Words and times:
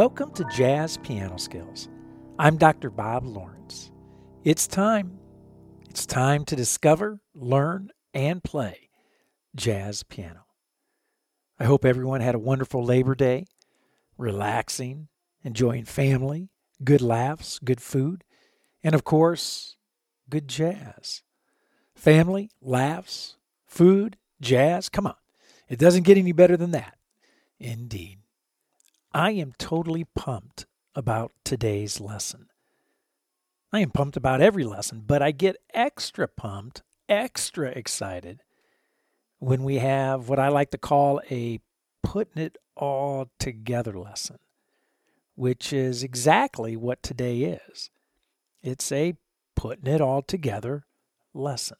Welcome 0.00 0.32
to 0.32 0.46
Jazz 0.56 0.96
Piano 0.96 1.36
Skills. 1.36 1.90
I'm 2.38 2.56
Dr. 2.56 2.88
Bob 2.88 3.22
Lawrence. 3.26 3.92
It's 4.44 4.66
time. 4.66 5.18
It's 5.90 6.06
time 6.06 6.46
to 6.46 6.56
discover, 6.56 7.20
learn, 7.34 7.90
and 8.14 8.42
play 8.42 8.88
jazz 9.54 10.02
piano. 10.02 10.46
I 11.58 11.64
hope 11.64 11.84
everyone 11.84 12.22
had 12.22 12.34
a 12.34 12.38
wonderful 12.38 12.82
Labor 12.82 13.14
Day, 13.14 13.44
relaxing, 14.16 15.08
enjoying 15.44 15.84
family, 15.84 16.48
good 16.82 17.02
laughs, 17.02 17.58
good 17.58 17.82
food, 17.82 18.24
and 18.82 18.94
of 18.94 19.04
course, 19.04 19.76
good 20.30 20.48
jazz. 20.48 21.22
Family, 21.94 22.50
laughs, 22.62 23.36
food, 23.66 24.16
jazz. 24.40 24.88
Come 24.88 25.06
on. 25.06 25.16
It 25.68 25.78
doesn't 25.78 26.04
get 26.04 26.16
any 26.16 26.32
better 26.32 26.56
than 26.56 26.70
that. 26.70 26.96
Indeed. 27.58 28.19
I 29.12 29.32
am 29.32 29.54
totally 29.58 30.04
pumped 30.14 30.66
about 30.94 31.32
today's 31.44 32.00
lesson. 32.00 32.46
I 33.72 33.80
am 33.80 33.90
pumped 33.90 34.16
about 34.16 34.40
every 34.40 34.62
lesson, 34.62 35.02
but 35.04 35.20
I 35.20 35.32
get 35.32 35.56
extra 35.74 36.28
pumped, 36.28 36.82
extra 37.08 37.70
excited 37.70 38.42
when 39.40 39.64
we 39.64 39.78
have 39.78 40.28
what 40.28 40.38
I 40.38 40.48
like 40.48 40.70
to 40.70 40.78
call 40.78 41.20
a 41.28 41.58
putting 42.04 42.40
it 42.40 42.56
all 42.76 43.30
together 43.40 43.98
lesson, 43.98 44.38
which 45.34 45.72
is 45.72 46.04
exactly 46.04 46.76
what 46.76 47.02
today 47.02 47.58
is. 47.68 47.90
It's 48.62 48.92
a 48.92 49.14
putting 49.56 49.92
it 49.92 50.00
all 50.00 50.22
together 50.22 50.84
lesson. 51.34 51.78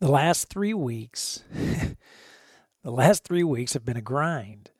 The 0.00 0.10
last 0.10 0.50
three 0.50 0.74
weeks, 0.74 1.44
the 1.54 2.90
last 2.90 3.24
three 3.24 3.44
weeks 3.44 3.72
have 3.72 3.86
been 3.86 3.96
a 3.96 4.02
grind 4.02 4.70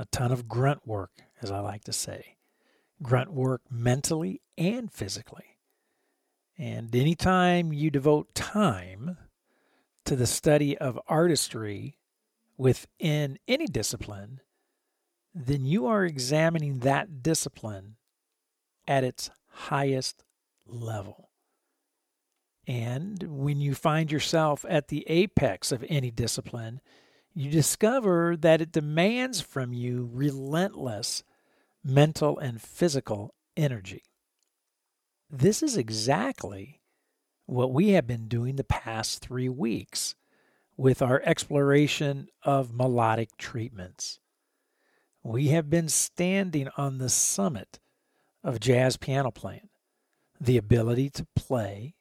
a 0.00 0.06
ton 0.06 0.32
of 0.32 0.48
grunt 0.48 0.86
work, 0.86 1.10
as 1.42 1.50
I 1.50 1.60
like 1.60 1.84
to 1.84 1.92
say. 1.92 2.38
Grunt 3.02 3.34
work 3.34 3.60
mentally 3.70 4.40
and 4.56 4.90
physically. 4.90 5.58
And 6.56 6.94
anytime 6.96 7.70
you 7.70 7.90
devote 7.90 8.34
time 8.34 9.18
to 10.06 10.16
the 10.16 10.26
study 10.26 10.76
of 10.78 10.98
artistry 11.06 11.98
within 12.56 13.38
any 13.46 13.66
discipline, 13.66 14.40
then 15.34 15.66
you 15.66 15.86
are 15.86 16.06
examining 16.06 16.78
that 16.78 17.22
discipline 17.22 17.96
at 18.88 19.04
its 19.04 19.28
highest 19.48 20.24
level. 20.66 21.28
And 22.66 23.22
when 23.24 23.60
you 23.60 23.74
find 23.74 24.10
yourself 24.10 24.64
at 24.66 24.88
the 24.88 25.04
apex 25.08 25.72
of 25.72 25.84
any 25.90 26.10
discipline, 26.10 26.80
you 27.34 27.50
discover 27.50 28.36
that 28.36 28.60
it 28.60 28.72
demands 28.72 29.40
from 29.40 29.72
you 29.72 30.08
relentless 30.12 31.22
mental 31.84 32.38
and 32.38 32.60
physical 32.60 33.34
energy. 33.56 34.02
This 35.30 35.62
is 35.62 35.76
exactly 35.76 36.80
what 37.46 37.72
we 37.72 37.90
have 37.90 38.06
been 38.06 38.28
doing 38.28 38.56
the 38.56 38.64
past 38.64 39.20
three 39.20 39.48
weeks 39.48 40.14
with 40.76 41.02
our 41.02 41.22
exploration 41.24 42.28
of 42.42 42.72
melodic 42.72 43.36
treatments. 43.36 44.18
We 45.22 45.48
have 45.48 45.68
been 45.68 45.88
standing 45.88 46.68
on 46.76 46.98
the 46.98 47.08
summit 47.08 47.78
of 48.42 48.60
jazz 48.60 48.96
piano 48.96 49.30
playing, 49.30 49.68
the 50.40 50.56
ability 50.56 51.10
to 51.10 51.26
play 51.36 51.94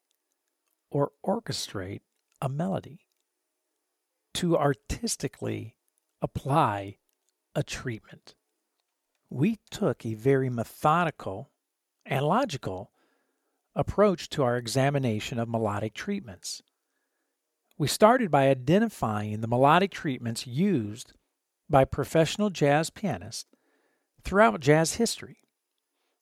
or 0.90 1.12
orchestrate 1.26 2.02
a 2.42 2.50
melody 2.50 3.02
to 4.36 4.58
artistically 4.58 5.76
apply 6.22 6.98
a 7.56 7.64
treatment. 7.64 8.36
We 9.30 9.60
took 9.70 10.06
a 10.06 10.14
very 10.14 10.50
methodical 10.50 11.52
and 12.06 12.26
logical 12.26 12.92
approach 13.76 14.30
to 14.30 14.44
our 14.44 14.58
examination 14.58 15.40
of 15.40 15.48
melodic 15.48 15.94
treatments. 15.94 16.62
We 17.78 17.88
started 17.88 18.30
by 18.30 18.50
identifying 18.50 19.40
the 19.40 19.48
melodic 19.48 19.92
treatments 19.92 20.46
used 20.46 21.14
by 21.70 21.86
professional 21.86 22.50
jazz 22.50 22.90
pianists 22.90 23.46
throughout 24.24 24.60
jazz 24.60 24.96
history. 24.96 25.38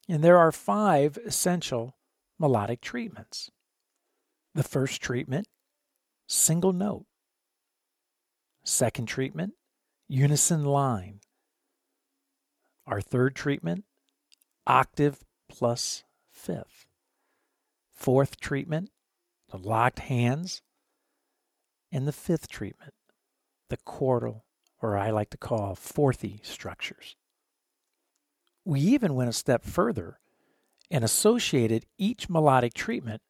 And 0.09 0.23
there 0.23 0.37
are 0.37 0.51
five 0.51 1.17
essential 1.25 1.97
melodic 2.39 2.81
treatments. 2.81 3.49
The 4.53 4.63
first 4.63 5.01
treatment, 5.01 5.47
single 6.27 6.73
note. 6.73 7.05
Second 8.67 9.05
treatment, 9.05 9.53
unison 10.09 10.65
line. 10.65 11.21
Our 12.85 12.99
third 12.99 13.33
treatment, 13.33 13.85
octave 14.67 15.23
plus 15.47 16.03
fifth. 16.29 16.85
Fourth 17.93 18.41
treatment, 18.41 18.89
the 19.49 19.57
locked 19.57 19.99
hands. 19.99 20.61
And 21.93 22.05
the 22.05 22.11
fifth 22.11 22.49
treatment, 22.49 22.93
the 23.69 23.77
quartal, 23.77 24.41
or 24.81 24.97
I 24.97 25.11
like 25.11 25.29
to 25.29 25.37
call 25.37 25.73
fourthy 25.73 26.45
structures. 26.45 27.15
We 28.65 28.81
even 28.81 29.15
went 29.15 29.29
a 29.29 29.33
step 29.33 29.63
further 29.63 30.19
and 30.91 31.05
associated 31.05 31.85
each 31.97 32.29
melodic 32.29 32.73
treatment 32.73 33.21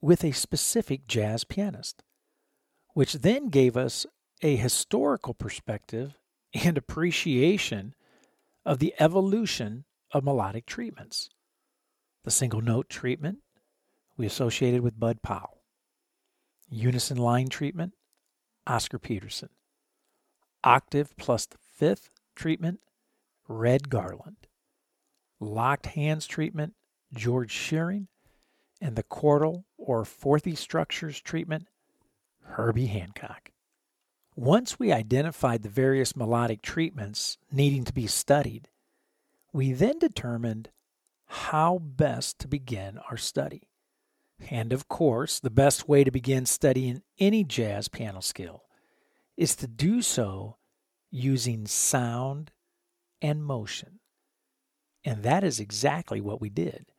with 0.00 0.22
a 0.22 0.30
specific 0.30 1.08
jazz 1.08 1.42
pianist, 1.42 2.04
which 2.94 3.14
then 3.14 3.48
gave 3.48 3.76
us 3.76 4.06
a 4.42 4.56
historical 4.56 5.34
perspective 5.34 6.18
and 6.52 6.76
appreciation 6.76 7.94
of 8.64 8.78
the 8.78 8.94
evolution 8.98 9.84
of 10.12 10.24
melodic 10.24 10.66
treatments. 10.66 11.30
The 12.24 12.30
single 12.30 12.60
note 12.60 12.88
treatment 12.88 13.38
we 14.16 14.26
associated 14.26 14.80
with 14.80 14.98
Bud 14.98 15.22
Powell. 15.22 15.62
Unison 16.68 17.16
line 17.16 17.48
treatment, 17.48 17.92
Oscar 18.66 18.98
Peterson. 18.98 19.50
Octave 20.64 21.16
plus 21.16 21.46
the 21.46 21.58
fifth 21.76 22.10
treatment, 22.34 22.80
Red 23.46 23.88
Garland. 23.88 24.48
Locked 25.38 25.86
hands 25.86 26.26
treatment, 26.26 26.74
George 27.14 27.52
Shearing. 27.52 28.08
And 28.80 28.96
the 28.96 29.02
quartal 29.02 29.64
or 29.78 30.04
fourthy 30.04 30.56
structures 30.56 31.20
treatment, 31.20 31.66
Herbie 32.42 32.86
Hancock. 32.86 33.50
Once 34.36 34.78
we 34.78 34.92
identified 34.92 35.62
the 35.62 35.68
various 35.68 36.14
melodic 36.14 36.60
treatments 36.60 37.38
needing 37.50 37.84
to 37.84 37.92
be 37.92 38.06
studied, 38.06 38.68
we 39.50 39.72
then 39.72 39.98
determined 39.98 40.68
how 41.24 41.78
best 41.78 42.38
to 42.38 42.46
begin 42.46 42.98
our 43.10 43.16
study. 43.16 43.62
And 44.50 44.74
of 44.74 44.88
course, 44.88 45.40
the 45.40 45.48
best 45.48 45.88
way 45.88 46.04
to 46.04 46.10
begin 46.10 46.44
studying 46.44 47.00
any 47.18 47.44
jazz 47.44 47.88
piano 47.88 48.20
skill 48.20 48.64
is 49.38 49.56
to 49.56 49.66
do 49.66 50.02
so 50.02 50.58
using 51.10 51.66
sound 51.66 52.50
and 53.22 53.42
motion. 53.42 54.00
And 55.02 55.22
that 55.22 55.44
is 55.44 55.60
exactly 55.60 56.20
what 56.20 56.42
we 56.42 56.50
did. 56.50 56.92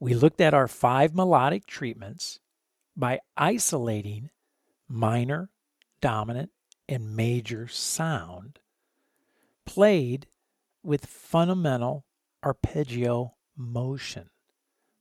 We 0.00 0.14
looked 0.14 0.40
at 0.40 0.54
our 0.54 0.68
five 0.68 1.14
melodic 1.14 1.66
treatments 1.66 2.40
by 2.96 3.20
isolating 3.36 4.30
minor, 4.88 5.50
dominant, 6.00 6.50
and 6.88 7.16
major 7.16 7.66
sound 7.68 8.58
played 9.64 10.26
with 10.82 11.06
fundamental 11.06 12.04
arpeggio 12.42 13.34
motion, 13.56 14.28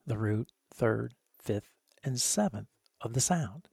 the 0.06 0.18
root, 0.18 0.51
third, 0.74 1.13
fifth, 1.41 1.69
and 2.03 2.19
seventh 2.19 2.69
of 3.01 3.13
the 3.13 3.21
sound. 3.21 3.68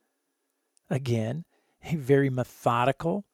Again, 0.88 1.44
a 1.84 1.96
very 1.96 2.30
methodical 2.30 3.24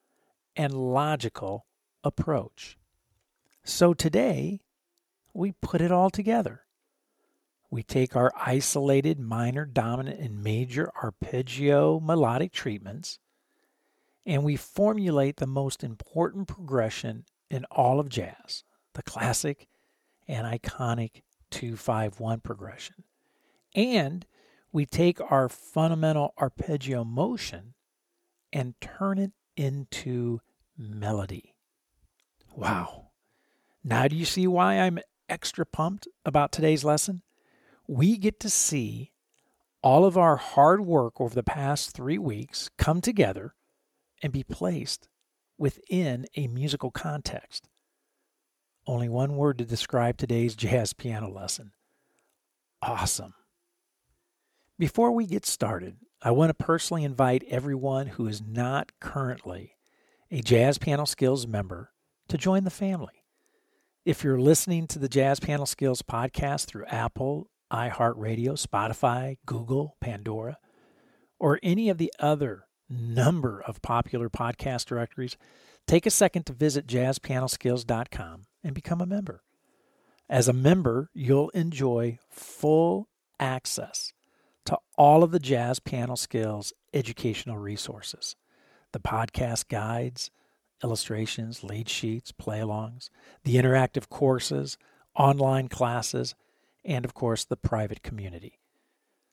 and 0.55 0.73
logical 0.73 1.67
approach. 2.05 2.78
So 3.64 3.94
today, 3.94 4.61
we 5.32 5.52
put 5.52 5.81
it 5.81 5.90
all 5.90 6.11
together. 6.11 6.62
We 7.70 7.82
take 7.82 8.14
our 8.14 8.32
isolated 8.37 9.19
minor, 9.19 9.64
dominant, 9.64 10.20
and 10.20 10.43
major 10.43 10.90
arpeggio 11.02 11.99
melodic 11.99 12.52
treatments, 12.52 13.19
and 14.26 14.43
we 14.43 14.56
formulate 14.56 15.37
the 15.37 15.46
most 15.46 15.84
important 15.84 16.49
progression 16.49 17.25
in 17.49 17.64
all 17.70 18.00
of 18.00 18.08
jazz, 18.08 18.64
the 18.94 19.02
classic 19.02 19.69
and 20.26 20.46
iconic 20.46 21.23
251 21.52 22.40
progression. 22.40 23.05
And 23.75 24.26
we 24.73 24.84
take 24.84 25.20
our 25.31 25.49
fundamental 25.49 26.34
arpeggio 26.38 27.05
motion 27.05 27.75
and 28.52 28.75
turn 28.81 29.19
it 29.19 29.31
into 29.56 30.40
melody. 30.76 31.55
Wow. 32.55 33.11
Now, 33.84 34.08
do 34.08 34.17
you 34.17 34.25
see 34.25 34.49
why 34.49 34.81
I'm 34.81 34.99
extra 35.28 35.64
pumped 35.64 36.08
about 36.25 36.50
today's 36.50 36.84
lesson? 36.84 37.23
We 37.87 38.17
get 38.17 38.40
to 38.40 38.50
see 38.50 39.12
all 39.82 40.05
of 40.05 40.19
our 40.19 40.37
hard 40.37 40.84
work 40.84 41.20
over 41.20 41.34
the 41.34 41.44
past 41.44 41.93
three 41.93 42.19
weeks 42.19 42.69
come 42.76 43.00
together 43.00 43.55
and 44.22 44.32
be 44.32 44.42
placed 44.42 45.08
within 45.58 46.26
a 46.36 46.48
musical 46.48 46.90
context. 46.90 47.68
Only 48.86 49.08
one 49.08 49.36
word 49.36 49.58
to 49.58 49.64
describe 49.64 50.16
today's 50.16 50.54
jazz 50.54 50.92
piano 50.92 51.28
lesson 51.30 51.72
awesome. 52.82 53.34
Before 54.78 55.10
we 55.10 55.26
get 55.26 55.46
started, 55.46 55.96
I 56.22 56.30
want 56.30 56.50
to 56.50 56.64
personally 56.64 57.04
invite 57.04 57.44
everyone 57.48 58.06
who 58.06 58.26
is 58.26 58.42
not 58.42 58.92
currently 59.00 59.76
a 60.30 60.40
Jazz 60.40 60.78
Piano 60.78 61.04
Skills 61.04 61.46
member 61.46 61.90
to 62.28 62.38
join 62.38 62.64
the 62.64 62.70
family. 62.70 63.24
If 64.04 64.22
you're 64.22 64.40
listening 64.40 64.86
to 64.88 64.98
the 64.98 65.08
Jazz 65.08 65.40
Piano 65.40 65.64
Skills 65.64 66.02
podcast 66.02 66.66
through 66.66 66.86
Apple, 66.86 67.50
iHeartRadio, 67.72 68.52
Spotify, 68.54 69.38
Google, 69.46 69.96
Pandora, 70.00 70.58
or 71.38 71.58
any 71.62 71.88
of 71.88 71.98
the 71.98 72.12
other 72.20 72.65
number 72.88 73.62
of 73.67 73.83
popular 73.83 74.29
podcast 74.29 74.87
directories, 74.87 75.37
take 75.87 76.06
a 76.06 76.11
second 76.11 76.44
to 76.47 76.53
visit 76.53 76.87
jazzpianoskills.com 76.87 78.43
and 78.65 78.75
become 78.75 79.00
a 79.00 79.06
member. 79.06 79.43
As 80.29 80.49
a 80.49 80.53
member, 80.53 81.11
you'll 81.15 81.50
enjoy 81.50 82.19
full 82.31 83.09
access 83.38 84.12
to 84.65 84.79
all 84.99 85.23
of 85.23 85.31
the 85.31 85.38
Jazz 85.38 85.79
Piano 85.79 86.17
Skills 86.17 86.73
educational 86.93 87.59
resources 87.59 88.37
the 88.93 89.00
podcast 89.00 89.69
guides, 89.69 90.31
illustrations, 90.83 91.62
lead 91.62 91.88
sheets, 91.88 92.33
play 92.33 92.61
alongs, 92.61 93.11
the 93.44 93.56
interactive 93.56 94.09
courses, 94.09 94.79
online 95.15 95.69
classes, 95.69 96.35
and 96.85 97.05
of 97.05 97.12
course, 97.12 97.44
the 97.44 97.56
private 97.56 98.03
community. 98.03 98.59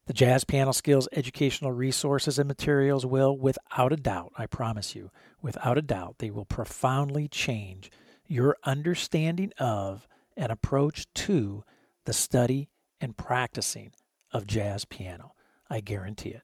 The 0.06 0.14
Jazz 0.14 0.44
Piano 0.44 0.74
Skills 0.74 1.08
educational 1.14 1.72
resources 1.72 2.38
and 2.38 2.46
materials 2.46 3.06
will, 3.06 3.38
without 3.38 3.94
a 3.94 3.98
doubt, 3.98 4.34
I 4.38 4.48
promise 4.48 4.96
you, 4.96 5.12
without 5.42 5.78
a 5.78 5.82
doubt, 5.82 6.16
they 6.20 6.30
will 6.30 6.44
profoundly 6.44 7.30
change 7.30 7.90
your 8.28 8.58
understanding 8.66 9.54
of 9.58 10.06
and 10.36 10.52
approach 10.52 11.06
to 11.14 11.64
the 12.04 12.12
study 12.12 12.70
and 13.00 13.16
practicing 13.16 13.94
of 14.34 14.46
jazz 14.46 14.84
piano. 14.84 15.36
I 15.70 15.80
guarantee 15.80 16.32
it. 16.32 16.44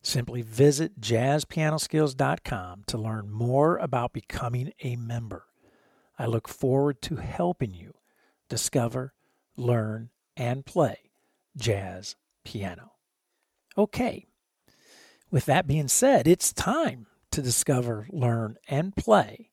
Simply 0.00 0.40
visit 0.40 0.98
jazzpianoskills.com 0.98 2.84
to 2.86 2.98
learn 2.98 3.30
more 3.30 3.76
about 3.76 4.14
becoming 4.14 4.72
a 4.82 4.96
member. 4.96 5.44
I 6.18 6.24
look 6.24 6.48
forward 6.48 7.02
to 7.02 7.16
helping 7.16 7.74
you 7.74 7.94
discover, 8.48 9.12
learn, 9.56 10.08
and 10.38 10.64
play 10.64 11.10
jazz 11.54 12.16
piano. 12.44 12.92
Okay, 13.76 14.26
with 15.30 15.46
that 15.46 15.66
being 15.66 15.88
said, 15.88 16.28
it's 16.28 16.52
time 16.52 17.06
to 17.30 17.40
discover, 17.40 18.06
learn, 18.10 18.56
and 18.68 18.94
play 18.94 19.50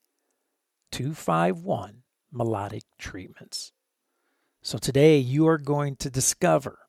251 0.92 2.02
melodic 2.30 2.82
treatments. 2.98 3.72
So 4.62 4.76
today 4.76 5.16
you 5.16 5.48
are 5.48 5.58
going 5.58 5.96
to 5.96 6.10
discover 6.10 6.80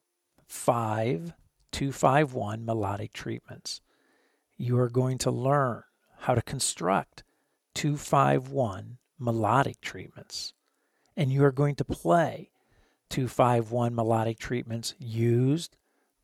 five 0.46 1.34
251 1.72 2.66
melodic 2.66 3.14
treatments. 3.14 3.80
You 4.58 4.78
are 4.78 4.90
going 4.90 5.18
to 5.20 5.32
learn 5.32 5.84
how 6.20 6.36
to 6.36 6.42
construct 6.42 7.24
251 7.76 8.98
melodic 9.18 9.80
treatments. 9.82 10.54
And 11.16 11.32
you 11.32 11.44
are 11.46 11.52
going 11.52 11.76
to 11.76 11.86
play 11.86 12.52
251 13.10 13.96
melodic 13.96 14.38
treatments 14.38 14.96
used 15.00 15.78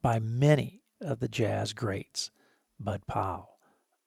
by 0.08 0.20
many 0.20 0.84
of 1.02 1.20
the 1.20 1.28
jazz 1.28 1.74
greats 1.74 2.32
Bud 2.80 3.02
Powell, 3.10 3.58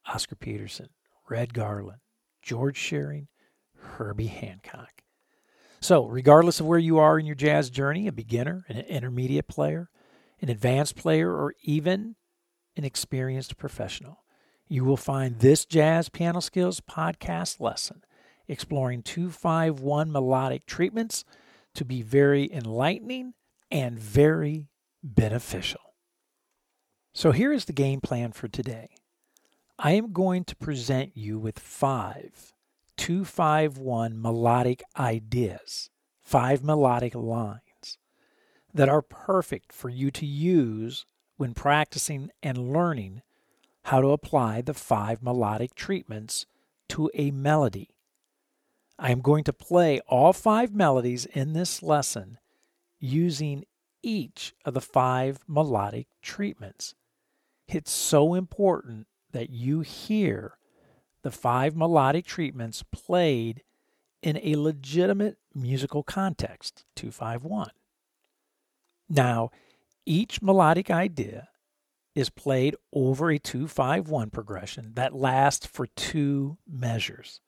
Oscar 0.06 0.34
Peterson, 0.34 0.88
Red 1.28 1.52
Garland, 1.52 1.98
George 2.40 2.78
Shearing, 2.78 3.28
Herbie 3.76 4.28
Hancock. 4.28 5.02
So, 5.78 6.06
regardless 6.06 6.58
of 6.58 6.64
where 6.64 6.78
you 6.78 6.96
are 6.96 7.18
in 7.18 7.26
your 7.26 7.34
jazz 7.34 7.68
journey, 7.68 8.06
a 8.06 8.12
beginner, 8.12 8.64
an 8.70 8.78
intermediate 8.78 9.46
player, 9.46 9.90
an 10.40 10.48
advanced 10.48 10.96
player, 10.96 11.30
or 11.30 11.52
even 11.64 12.16
an 12.78 12.84
experienced 12.86 13.58
professional, 13.58 14.24
you 14.68 14.86
will 14.86 14.96
find 14.96 15.40
this 15.40 15.66
Jazz 15.66 16.08
Piano 16.08 16.40
Skills 16.40 16.80
podcast 16.80 17.60
lesson 17.60 18.04
exploring 18.48 19.02
251 19.02 20.10
melodic 20.10 20.64
treatments 20.64 21.26
to 21.74 21.84
be 21.84 22.00
very 22.00 22.50
enlightening 22.50 23.34
and 23.70 23.98
very 23.98 24.70
beneficial. 25.02 25.89
So 27.12 27.32
here 27.32 27.52
is 27.52 27.64
the 27.64 27.72
game 27.72 28.00
plan 28.00 28.32
for 28.32 28.46
today. 28.46 28.90
I 29.78 29.92
am 29.92 30.12
going 30.12 30.44
to 30.44 30.56
present 30.56 31.16
you 31.16 31.38
with 31.38 31.58
five 31.58 32.52
251 32.98 34.20
melodic 34.20 34.82
ideas, 34.98 35.90
five 36.20 36.62
melodic 36.62 37.14
lines 37.14 37.98
that 38.72 38.88
are 38.88 39.02
perfect 39.02 39.72
for 39.72 39.88
you 39.88 40.10
to 40.12 40.26
use 40.26 41.04
when 41.36 41.54
practicing 41.54 42.30
and 42.42 42.72
learning 42.72 43.22
how 43.84 44.00
to 44.00 44.08
apply 44.08 44.60
the 44.60 44.74
five 44.74 45.22
melodic 45.22 45.74
treatments 45.74 46.46
to 46.88 47.10
a 47.14 47.30
melody. 47.30 47.88
I 48.98 49.10
am 49.10 49.20
going 49.20 49.44
to 49.44 49.52
play 49.52 50.00
all 50.06 50.32
five 50.32 50.74
melodies 50.74 51.24
in 51.26 51.54
this 51.54 51.82
lesson 51.82 52.38
using 52.98 53.64
each 54.02 54.54
of 54.64 54.74
the 54.74 54.80
five 54.80 55.40
melodic 55.48 56.06
treatments. 56.22 56.94
It's 57.72 57.92
so 57.92 58.34
important 58.34 59.06
that 59.30 59.50
you 59.50 59.82
hear 59.82 60.58
the 61.22 61.30
five 61.30 61.76
melodic 61.76 62.26
treatments 62.26 62.82
played 62.90 63.62
in 64.22 64.40
a 64.42 64.56
legitimate 64.56 65.38
musical 65.54 66.02
context, 66.02 66.84
251. 66.96 67.70
Now, 69.08 69.50
each 70.04 70.42
melodic 70.42 70.90
idea 70.90 71.48
is 72.16 72.28
played 72.28 72.74
over 72.92 73.30
a 73.30 73.38
251 73.38 74.30
progression 74.30 74.94
that 74.94 75.14
lasts 75.14 75.64
for 75.64 75.86
two 75.86 76.58
measures. 76.68 77.40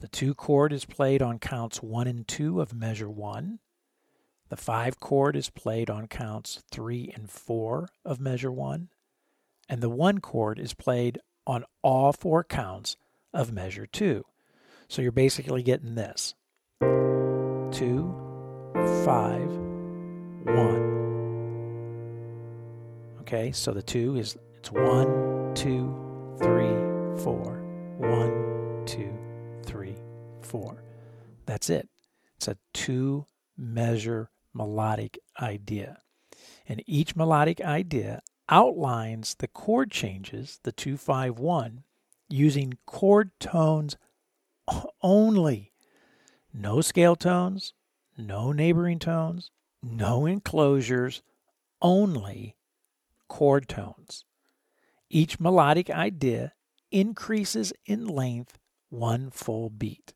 The 0.00 0.08
two 0.08 0.34
chord 0.34 0.74
is 0.74 0.84
played 0.84 1.22
on 1.22 1.38
counts 1.38 1.82
1 1.82 2.06
and 2.06 2.28
2 2.28 2.60
of 2.60 2.74
measure 2.74 3.08
1. 3.08 3.60
The 4.50 4.56
5 4.56 5.00
chord 5.00 5.36
is 5.36 5.48
played 5.48 5.88
on 5.88 6.06
counts 6.06 6.62
3 6.70 7.12
and 7.14 7.30
4 7.30 7.88
of 8.04 8.20
measure 8.20 8.52
1 8.52 8.90
and 9.68 9.80
the 9.80 9.88
one 9.88 10.20
chord 10.20 10.58
is 10.58 10.74
played 10.74 11.18
on 11.46 11.64
all 11.82 12.12
four 12.12 12.44
counts 12.44 12.96
of 13.32 13.52
measure 13.52 13.86
two. 13.86 14.24
So 14.88 15.02
you're 15.02 15.12
basically 15.12 15.62
getting 15.62 15.94
this 15.94 16.34
two, 17.72 18.14
five, 19.04 19.50
one. 20.44 20.92
Okay, 23.20 23.52
so 23.52 23.72
the 23.72 23.82
two 23.82 24.16
is 24.16 24.36
it's 24.58 24.70
one, 24.70 25.54
two, 25.54 25.94
three, 26.38 26.74
four. 27.22 27.62
One, 27.98 28.84
two, 28.84 29.16
three, 29.64 29.96
four. 30.40 30.82
That's 31.46 31.70
it. 31.70 31.88
It's 32.36 32.48
a 32.48 32.56
two 32.74 33.26
measure 33.56 34.30
melodic 34.52 35.18
idea. 35.40 35.98
And 36.68 36.82
each 36.86 37.16
melodic 37.16 37.60
idea 37.60 38.22
outlines 38.52 39.36
the 39.36 39.48
chord 39.48 39.90
changes, 39.90 40.60
the 40.62 40.72
251, 40.72 41.84
using 42.28 42.74
chord 42.84 43.30
tones 43.40 43.96
only. 45.02 45.72
No 46.52 46.82
scale 46.82 47.16
tones, 47.16 47.72
no 48.18 48.52
neighboring 48.52 48.98
tones, 48.98 49.50
no 49.82 50.26
enclosures, 50.26 51.22
only 51.80 52.56
chord 53.26 53.70
tones. 53.70 54.26
Each 55.08 55.40
melodic 55.40 55.88
idea 55.88 56.52
increases 56.90 57.72
in 57.86 58.06
length 58.06 58.58
one 58.90 59.30
full 59.30 59.70
beat, 59.70 60.12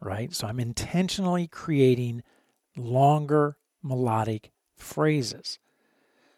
right? 0.00 0.34
So 0.34 0.48
I'm 0.48 0.58
intentionally 0.58 1.46
creating 1.46 2.24
longer 2.76 3.56
melodic 3.84 4.50
phrases. 4.76 5.60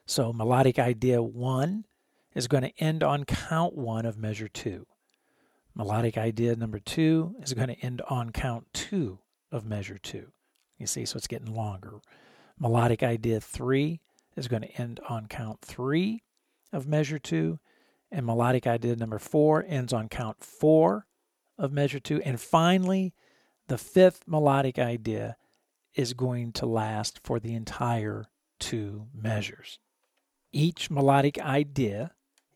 So 0.07 0.33
melodic 0.33 0.79
idea 0.79 1.23
one 1.23 1.85
is 2.35 2.49
going 2.49 2.65
to 2.65 2.79
end 2.79 3.03
on 3.03 3.25
count 3.25 3.75
one 3.75 4.05
of 4.05 4.19
measure 4.19 4.49
two. 4.49 4.87
Melodic 5.75 6.19
idea 6.19 6.55
number 6.57 6.79
two 6.79 7.35
is 7.41 7.55
going 7.55 7.69
to 7.69 7.79
end 7.81 8.03
on 8.09 8.31
count 8.31 8.67
two 8.73 9.19
of 9.51 9.65
measure 9.65 9.99
two. 9.99 10.33
You 10.79 10.87
see, 10.87 11.05
so 11.05 11.17
it's 11.17 11.27
getting 11.27 11.55
longer. 11.55 12.01
Melodic 12.59 13.03
idea 13.03 13.41
three 13.41 14.01
is 14.37 14.49
going 14.49 14.63
to 14.63 14.81
end 14.81 15.01
on 15.09 15.27
count 15.27 15.61
three 15.63 16.23
of 16.73 16.87
measure 16.87 17.19
two. 17.19 17.59
And 18.13 18.27
melodic 18.27 18.67
idea 18.67 18.95
number 18.95 19.19
four 19.19 19.65
ends 19.67 19.93
on 19.93 20.09
count 20.09 20.45
four 20.45 21.07
of 21.59 21.73
measure 21.73 21.99
two. 21.99 22.21
And 22.23 22.41
finally, 22.41 23.15
the 23.69 23.79
fifth 23.79 24.25
melodic 24.27 24.79
idea 24.79 25.37
is 25.95 26.13
going 26.13 26.53
to 26.53 26.67
last 26.67 27.21
for 27.25 27.41
the 27.41 27.55
entire 27.55 28.27
two 28.61 29.07
measures. 29.15 29.79
Each 30.57 30.89
melodic 30.89 31.37
idea 31.41 32.13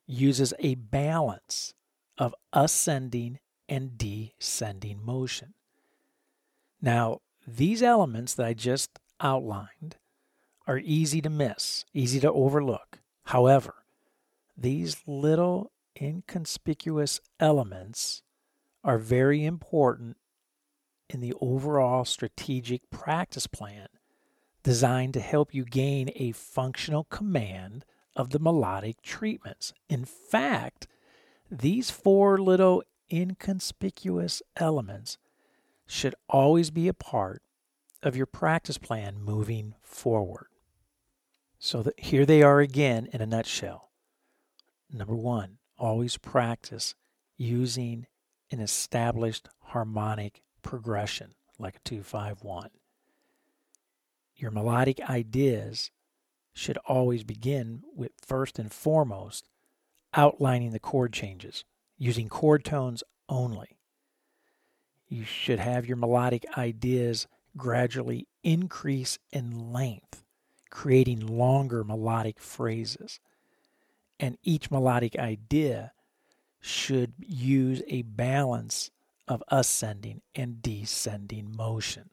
uses 0.06 0.54
a 0.60 0.76
balance 0.76 1.74
of 2.16 2.32
ascending 2.52 3.40
and 3.68 3.98
descending 3.98 5.04
motion. 5.04 5.54
Now, 6.80 7.22
these 7.44 7.82
elements 7.82 8.34
that 8.34 8.46
I 8.46 8.54
just 8.54 9.00
outlined 9.20 9.96
are 10.64 10.78
easy 10.78 11.20
to 11.22 11.28
miss, 11.28 11.84
easy 11.92 12.20
to 12.20 12.30
overlook. 12.30 13.00
However, 13.24 13.74
these 14.56 15.02
little 15.04 15.72
inconspicuous 16.00 17.20
elements 17.40 18.22
are 18.84 18.98
very 18.98 19.44
important 19.44 20.18
in 21.10 21.18
the 21.18 21.34
overall 21.40 22.04
strategic 22.04 22.90
practice 22.90 23.48
plan 23.48 23.88
designed 24.62 25.14
to 25.14 25.20
help 25.20 25.54
you 25.54 25.64
gain 25.64 26.10
a 26.16 26.32
functional 26.32 27.04
command 27.04 27.84
of 28.16 28.30
the 28.30 28.38
melodic 28.38 29.00
treatments. 29.02 29.72
In 29.88 30.04
fact, 30.04 30.86
these 31.50 31.90
four 31.90 32.38
little 32.38 32.82
inconspicuous 33.10 34.42
elements 34.56 35.18
should 35.86 36.14
always 36.28 36.70
be 36.70 36.88
a 36.88 36.94
part 36.94 37.42
of 38.02 38.16
your 38.16 38.26
practice 38.26 38.78
plan 38.78 39.20
moving 39.20 39.74
forward. 39.82 40.48
So 41.58 41.82
that 41.82 41.98
here 41.98 42.26
they 42.26 42.42
are 42.42 42.60
again 42.60 43.08
in 43.12 43.20
a 43.20 43.26
nutshell. 43.26 43.90
Number 44.92 45.16
one, 45.16 45.58
always 45.76 46.16
practice 46.16 46.94
using 47.36 48.06
an 48.50 48.60
established 48.60 49.48
harmonic 49.60 50.42
progression 50.62 51.34
like 51.58 51.76
a 51.76 51.80
251. 51.80 52.70
Your 54.38 54.52
melodic 54.52 55.00
ideas 55.00 55.90
should 56.54 56.78
always 56.86 57.24
begin 57.24 57.82
with 57.94 58.12
first 58.24 58.58
and 58.58 58.72
foremost 58.72 59.48
outlining 60.14 60.70
the 60.70 60.78
chord 60.78 61.12
changes 61.12 61.64
using 61.98 62.28
chord 62.28 62.64
tones 62.64 63.02
only. 63.28 63.78
You 65.08 65.24
should 65.24 65.58
have 65.58 65.86
your 65.86 65.96
melodic 65.96 66.46
ideas 66.56 67.26
gradually 67.56 68.28
increase 68.44 69.18
in 69.32 69.72
length, 69.72 70.22
creating 70.70 71.26
longer 71.26 71.82
melodic 71.82 72.38
phrases. 72.38 73.18
And 74.20 74.38
each 74.44 74.70
melodic 74.70 75.18
idea 75.18 75.92
should 76.60 77.14
use 77.18 77.82
a 77.88 78.02
balance 78.02 78.90
of 79.26 79.42
ascending 79.48 80.22
and 80.34 80.62
descending 80.62 81.54
motion. 81.56 82.10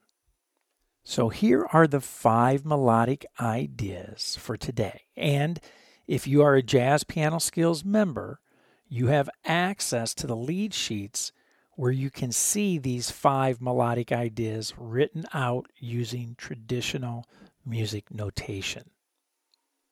So 1.08 1.28
here 1.28 1.64
are 1.72 1.86
the 1.86 2.00
five 2.00 2.64
melodic 2.64 3.24
ideas 3.40 4.36
for 4.40 4.56
today. 4.56 5.02
And 5.16 5.60
if 6.08 6.26
you 6.26 6.42
are 6.42 6.56
a 6.56 6.64
Jazz 6.64 7.04
Piano 7.04 7.38
Skills 7.38 7.84
member, 7.84 8.40
you 8.88 9.06
have 9.06 9.30
access 9.44 10.14
to 10.14 10.26
the 10.26 10.34
lead 10.34 10.74
sheets 10.74 11.30
where 11.76 11.92
you 11.92 12.10
can 12.10 12.32
see 12.32 12.76
these 12.76 13.12
five 13.12 13.60
melodic 13.60 14.10
ideas 14.10 14.74
written 14.76 15.26
out 15.32 15.66
using 15.76 16.34
traditional 16.36 17.24
music 17.64 18.12
notation. 18.12 18.90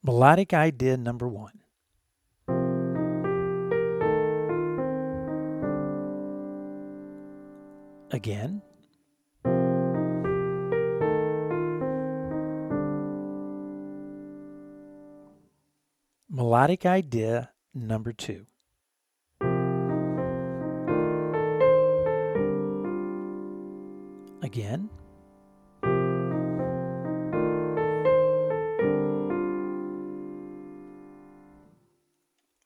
Melodic 0.03 0.53
idea 0.53 0.97
number 0.97 1.29
one 1.29 1.61
again. 8.11 8.63
Melodic 16.35 16.85
idea 16.85 17.51
number 17.73 18.13
two. 18.13 18.47
Again. 24.43 24.91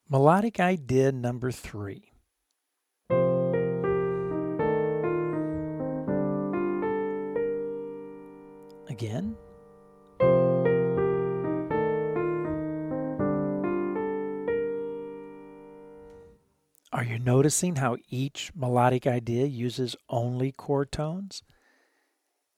Melodic 0.09 0.59
idea 0.59 1.13
number 1.13 1.53
three. 1.53 2.13
again. 8.89 9.37
Are 16.90 17.04
you 17.04 17.18
noticing 17.18 17.76
how 17.76 17.99
each 18.09 18.50
melodic 18.54 19.07
idea 19.07 19.45
uses 19.45 19.95
only 20.09 20.52
chord 20.52 20.90
tones? 20.90 21.42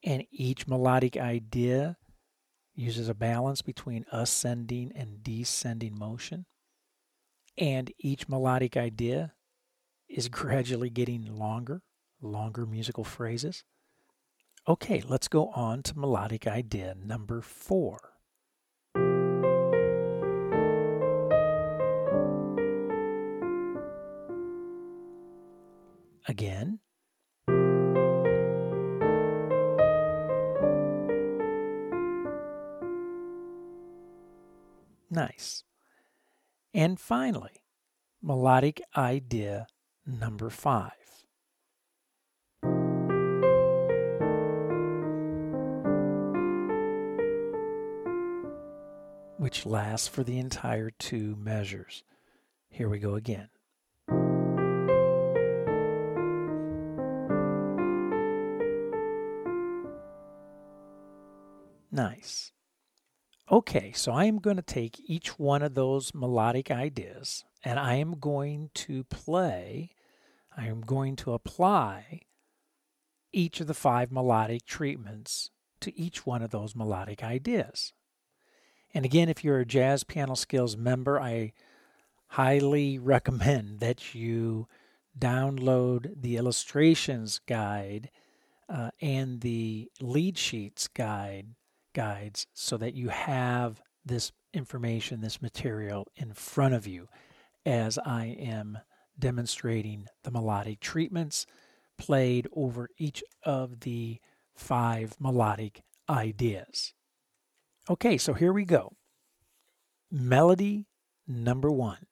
And 0.05 0.25
each 0.31 0.69
melodic 0.69 1.17
idea 1.17 1.97
uses 2.75 3.09
a 3.09 3.15
balance 3.15 3.61
between 3.61 4.07
ascending 4.13 4.93
and 4.95 5.23
descending 5.23 5.99
motion? 5.99 6.47
And 7.59 7.93
each 7.99 8.29
melodic 8.29 8.77
idea 8.77 9.33
is 10.09 10.29
gradually 10.41 10.91
getting 10.91 11.25
longer, 11.37 11.83
longer 12.23 12.67
musical 12.67 13.05
phrases? 13.05 13.65
Okay, 14.69 15.03
let's 15.09 15.27
go 15.27 15.49
on 15.49 15.83
to 15.83 15.99
melodic 15.99 16.47
idea 16.47 16.95
number 16.95 17.41
four. 17.41 17.99
Again. 26.41 26.79
Nice. 35.11 35.65
And 36.73 36.99
finally, 36.99 37.51
melodic 38.23 38.81
idea 38.97 39.67
number 40.07 40.49
five. 40.49 40.93
which 49.37 49.65
lasts 49.65 50.07
for 50.07 50.23
the 50.23 50.39
entire 50.39 50.91
two 50.91 51.35
measures. 51.37 52.05
Here 52.69 52.91
we 52.91 52.99
go 52.99 53.15
again. 53.15 53.49
Okay, 63.51 63.93
so 63.93 64.13
I 64.13 64.27
am 64.27 64.39
going 64.39 64.57
to 64.57 64.63
take 64.63 65.01
each 65.05 65.39
one 65.39 65.63
of 65.63 65.75
those 65.75 66.15
melodic 66.15 66.71
ideas 66.71 67.45
and 67.65 67.79
I 67.79 67.95
am 67.95 68.19
going 68.19 68.71
to 68.75 69.05
play, 69.05 69.91
I 70.57 70.67
am 70.67 70.81
going 70.81 71.17
to 71.17 71.33
apply 71.33 72.21
each 73.33 73.61
of 73.61 73.67
the 73.67 73.75
five 73.75 74.11
melodic 74.11 74.67
treatments 74.67 75.51
to 75.81 75.97
each 75.99 76.25
one 76.27 76.43
of 76.43 76.51
those 76.51 76.77
melodic 76.77 77.23
ideas. 77.23 77.93
And 78.93 79.05
again, 79.05 79.29
if 79.29 79.45
you're 79.45 79.61
a 79.61 79.67
Jazz 79.67 80.05
Piano 80.05 80.35
Skills 80.35 80.77
member, 80.77 81.21
I 81.21 81.53
highly 82.29 82.99
recommend 82.99 83.81
that 83.81 84.15
you 84.15 84.69
download 85.19 86.23
the 86.23 86.37
illustrations 86.37 87.41
guide 87.47 88.11
uh, 88.69 88.91
and 89.01 89.41
the 89.41 89.91
lead 90.01 90.39
sheets 90.39 90.87
guide 90.87 91.49
guides 91.93 92.47
so 92.55 92.77
that 92.77 92.95
you 92.95 93.09
have 93.09 93.83
this 94.05 94.33
information, 94.53 95.21
this 95.21 95.43
material 95.43 96.07
in 96.17 96.33
front 96.33 96.75
of 96.75 96.87
you 96.87 97.09
as 97.67 97.99
I 97.99 98.37
am 98.39 98.79
demonstrating 99.19 100.07
the 100.25 100.31
melodic 100.31 100.81
treatments 100.81 101.47
played 101.99 102.49
over 102.55 102.89
each 102.99 103.23
of 103.45 103.81
the 103.81 104.19
five 104.55 105.15
melodic 105.21 105.83
ideas. 106.09 106.95
Okay, 107.89 108.17
so 108.19 108.33
here 108.33 108.53
we 108.53 108.65
go. 108.65 108.93
Melody 110.11 110.87
number 111.27 111.71
one. 111.71 112.07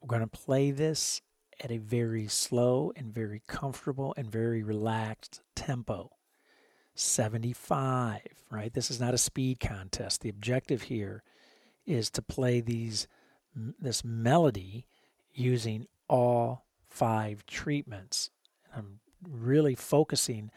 We're 0.00 0.08
going 0.08 0.22
to 0.22 0.26
play 0.26 0.70
this 0.70 1.20
at 1.62 1.70
a 1.70 1.78
very 1.78 2.26
slow 2.26 2.92
and 2.96 3.14
very 3.14 3.42
comfortable 3.46 4.14
and 4.16 4.30
very 4.30 4.62
relaxed 4.62 5.42
tempo. 5.54 6.10
75, 6.94 8.20
right? 8.50 8.72
This 8.72 8.90
is 8.90 9.00
not 9.00 9.14
a 9.14 9.18
speed 9.18 9.60
contest. 9.60 10.20
The 10.20 10.28
objective 10.28 10.82
here 10.82 11.22
is 11.86 12.10
to 12.10 12.22
play 12.22 12.60
these 12.60 13.06
this 13.54 14.02
melody 14.02 14.86
using 15.34 15.86
all 16.08 16.64
five 16.88 17.44
treatments. 17.46 18.30
I'm 18.74 19.00
really 19.28 19.74
focusing 19.74 20.50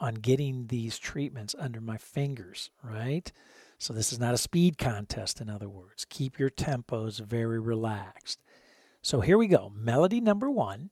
on 0.00 0.14
getting 0.14 0.68
these 0.68 0.98
treatments 0.98 1.54
under 1.58 1.80
my 1.80 1.98
fingers, 1.98 2.70
right? 2.82 3.30
So 3.78 3.92
this 3.92 4.12
is 4.12 4.18
not 4.18 4.34
a 4.34 4.38
speed 4.38 4.78
contest, 4.78 5.40
in 5.40 5.50
other 5.50 5.68
words. 5.68 6.04
Keep 6.08 6.38
your 6.38 6.50
tempos 6.50 7.20
very 7.20 7.60
relaxed. 7.60 8.40
So 9.02 9.20
here 9.20 9.38
we 9.38 9.46
go. 9.46 9.72
Melody 9.74 10.20
number 10.20 10.50
one, 10.50 10.90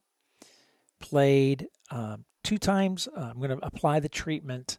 played 1.01 1.69
uh, 1.91 2.19
two 2.43 2.59
times. 2.59 3.09
Uh, 3.17 3.21
I'm 3.21 3.39
going 3.39 3.51
to 3.51 3.67
apply 3.67 4.01
the 4.01 4.09
treatment, 4.09 4.79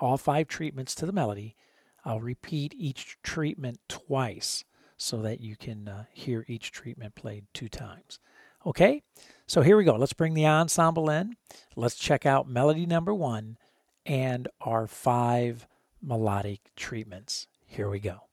all 0.00 0.16
five 0.16 0.48
treatments 0.48 0.94
to 0.96 1.06
the 1.06 1.12
melody. 1.12 1.56
I'll 2.04 2.20
repeat 2.20 2.74
each 2.76 3.18
treatment 3.22 3.80
twice 3.88 4.64
so 4.96 5.18
that 5.22 5.40
you 5.40 5.56
can 5.56 5.88
uh, 5.88 6.04
hear 6.12 6.44
each 6.48 6.72
treatment 6.72 7.14
played 7.14 7.46
two 7.54 7.68
times. 7.68 8.18
Okay, 8.66 9.02
so 9.46 9.62
here 9.62 9.76
we 9.76 9.84
go. 9.84 9.96
Let's 9.96 10.12
bring 10.12 10.34
the 10.34 10.46
ensemble 10.46 11.08
in. 11.08 11.36
Let's 11.76 11.96
check 11.96 12.26
out 12.26 12.48
melody 12.48 12.84
number 12.84 13.14
one 13.14 13.56
and 14.04 14.48
our 14.60 14.86
five 14.86 15.66
melodic 16.02 16.60
treatments. 16.76 17.46
Here 17.66 17.88
we 17.88 18.00
go. 18.00 18.24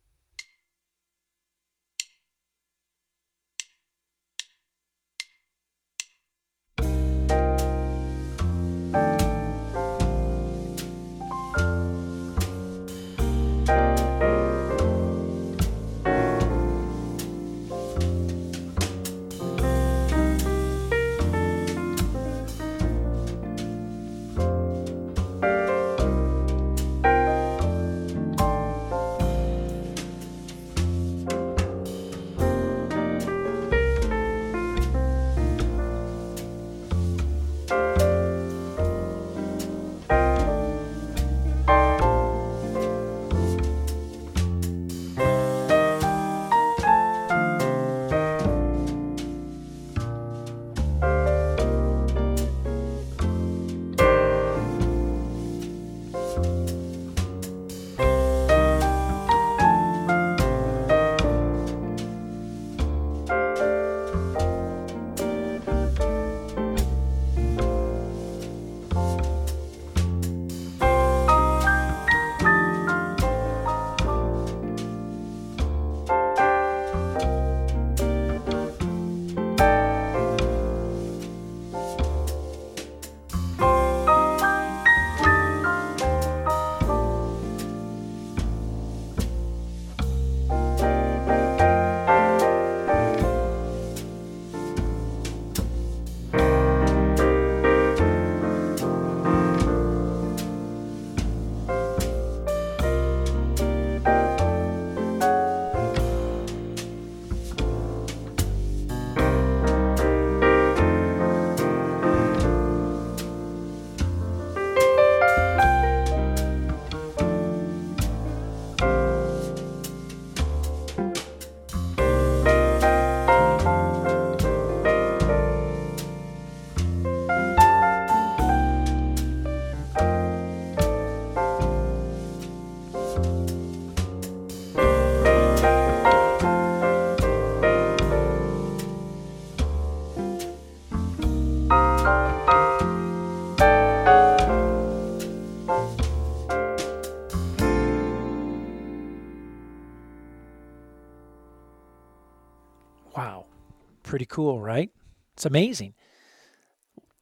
Pretty 154.17 154.25
cool, 154.25 154.59
right? 154.59 154.89
It's 155.35 155.45
amazing. 155.45 155.93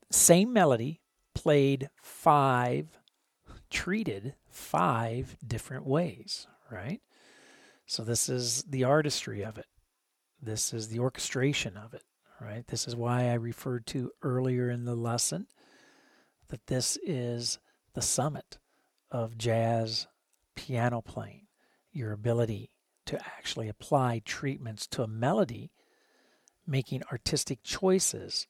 Same 0.09 0.53
melody 0.53 1.01
played 1.33 1.89
five, 2.01 2.97
treated 3.69 4.35
five 4.49 5.35
different 5.45 5.85
ways, 5.85 6.47
right? 6.71 7.01
So 7.85 8.05
this 8.05 8.29
is 8.29 8.63
the 8.63 8.85
artistry 8.85 9.43
of 9.43 9.57
it. 9.57 9.65
This 10.41 10.73
is 10.73 10.87
the 10.87 10.99
orchestration 10.99 11.75
of 11.75 11.93
it, 11.93 12.03
right? 12.39 12.65
This 12.65 12.87
is 12.87 12.95
why 12.95 13.23
I 13.23 13.33
referred 13.33 13.85
to 13.87 14.11
earlier 14.21 14.69
in 14.69 14.85
the 14.85 14.95
lesson 14.95 15.47
that 16.47 16.67
this 16.67 16.97
is 17.03 17.59
the 17.93 18.01
summit 18.01 18.57
of 19.11 19.37
jazz 19.37 20.07
piano 20.55 21.01
playing, 21.01 21.47
your 21.91 22.13
ability 22.13 22.71
to 23.07 23.19
actually 23.37 23.67
apply 23.67 24.21
treatments 24.23 24.87
to 24.87 25.03
a 25.03 25.09
melody 25.09 25.71
making 26.67 27.03
artistic 27.11 27.59
choices 27.63 28.47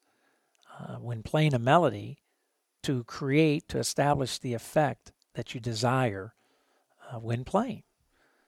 uh, 0.80 0.96
when 0.96 1.24
playing 1.24 1.54
a 1.54 1.60
melody 1.60 2.18
to 2.84 3.04
create, 3.06 3.68
to 3.70 3.80
establish 3.80 4.38
the 4.38 4.54
effect 4.54 5.12
that 5.34 5.54
you 5.54 5.60
desire 5.60 6.34
uh, 7.12 7.20
when 7.20 7.44
playing. 7.44 7.84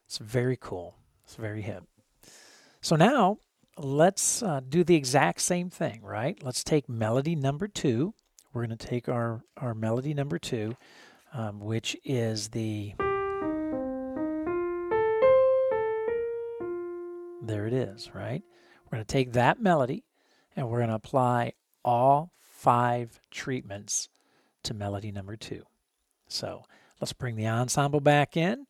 It's 0.06 0.18
very 0.20 0.58
cool. 0.60 0.96
It's 1.24 1.36
very 1.36 1.62
hip. 1.62 1.84
So 2.82 2.96
now 2.96 3.40
let's 3.78 4.42
uh, 4.42 4.62
do 4.68 4.84
the 4.84 4.96
exact 4.96 5.42
same 5.42 5.70
thing, 5.70 6.02
right? 6.02 6.42
Let's 6.44 6.64
take 6.64 6.88
melody 6.88 7.36
number 7.36 7.68
two. 7.68 8.14
We're 8.54 8.66
going 8.66 8.78
to 8.78 8.88
take 8.88 9.10
our, 9.10 9.42
our 9.58 9.74
melody 9.74 10.14
number 10.14 10.40
two, 10.40 10.78
um, 11.34 11.60
which 11.60 11.98
is 12.04 12.50
the. 12.50 12.94
There 17.42 17.68
it 17.68 17.74
is, 17.74 18.14
right? 18.14 18.44
We're 18.88 18.98
going 18.98 19.06
to 19.06 19.14
take 19.14 19.34
that 19.34 19.62
melody 19.62 20.06
and 20.56 20.70
we're 20.70 20.80
going 20.80 20.90
to 20.90 20.96
apply 20.96 21.54
all 21.84 22.32
five 22.42 23.20
treatments 23.30 24.10
to 24.64 24.74
melody 24.74 25.12
number 25.12 25.36
two. 25.36 25.64
So 26.28 26.64
let's 27.02 27.14
bring 27.14 27.36
the 27.36 27.48
ensemble 27.48 28.00
back 28.00 28.38
in 28.38 28.66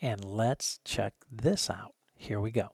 and 0.00 0.22
let's 0.24 0.80
check 0.84 1.14
this 1.30 1.70
out. 1.70 1.94
Here 2.14 2.40
we 2.40 2.50
go. 2.50 2.72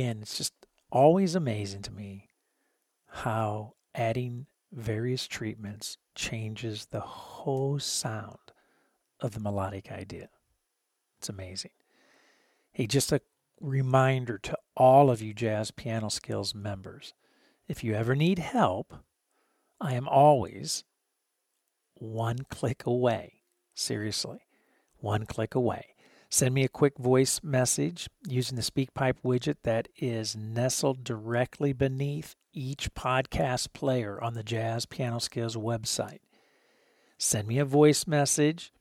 Again, 0.00 0.18
it's 0.22 0.38
just 0.38 0.54
always 0.90 1.34
amazing 1.34 1.82
to 1.82 1.92
me 1.92 2.30
how 3.06 3.74
adding 3.94 4.46
various 4.72 5.26
treatments 5.26 5.98
changes 6.14 6.86
the 6.86 7.00
whole 7.00 7.78
sound 7.78 8.38
of 9.20 9.32
the 9.32 9.40
melodic 9.40 9.92
idea. 9.92 10.30
It's 11.18 11.28
amazing. 11.28 11.72
Hey, 12.72 12.86
just 12.86 13.12
a 13.12 13.20
reminder 13.60 14.38
to 14.38 14.56
all 14.74 15.10
of 15.10 15.20
you 15.20 15.34
Jazz 15.34 15.70
Piano 15.70 16.08
Skills 16.08 16.54
members 16.54 17.12
if 17.68 17.84
you 17.84 17.92
ever 17.94 18.16
need 18.16 18.38
help, 18.38 18.94
I 19.80 19.92
am 19.92 20.08
always 20.08 20.82
one 21.94 22.38
click 22.48 22.86
away. 22.86 23.42
Seriously, 23.74 24.40
one 24.96 25.26
click 25.26 25.54
away. 25.54 25.94
Send 26.32 26.54
me 26.54 26.62
a 26.62 26.68
quick 26.68 26.96
voice 26.96 27.40
message 27.42 28.08
using 28.28 28.54
the 28.54 28.62
SpeakPipe 28.62 29.16
widget 29.24 29.56
that 29.64 29.88
is 29.96 30.36
nestled 30.36 31.02
directly 31.02 31.72
beneath 31.72 32.36
each 32.52 32.94
podcast 32.94 33.72
player 33.72 34.22
on 34.22 34.34
the 34.34 34.44
Jazz 34.44 34.86
Piano 34.86 35.18
Skills 35.18 35.56
website. 35.56 36.20
Send 37.18 37.48
me 37.48 37.58
a 37.58 37.64
voice 37.64 38.06
message 38.06 38.72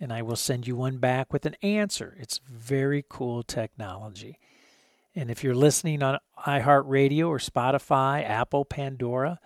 and 0.00 0.14
I 0.14 0.22
will 0.22 0.34
send 0.34 0.66
you 0.66 0.76
one 0.76 0.96
back 0.96 1.30
with 1.30 1.44
an 1.44 1.56
answer. 1.60 2.16
It's 2.18 2.40
very 2.48 3.04
cool 3.06 3.42
technology. 3.42 4.38
And 5.14 5.30
if 5.30 5.44
you're 5.44 5.54
listening 5.54 6.02
on 6.02 6.18
iHeartRadio 6.46 7.28
or 7.28 7.38
Spotify, 7.38 8.26
Apple, 8.26 8.64
Pandora, 8.64 9.40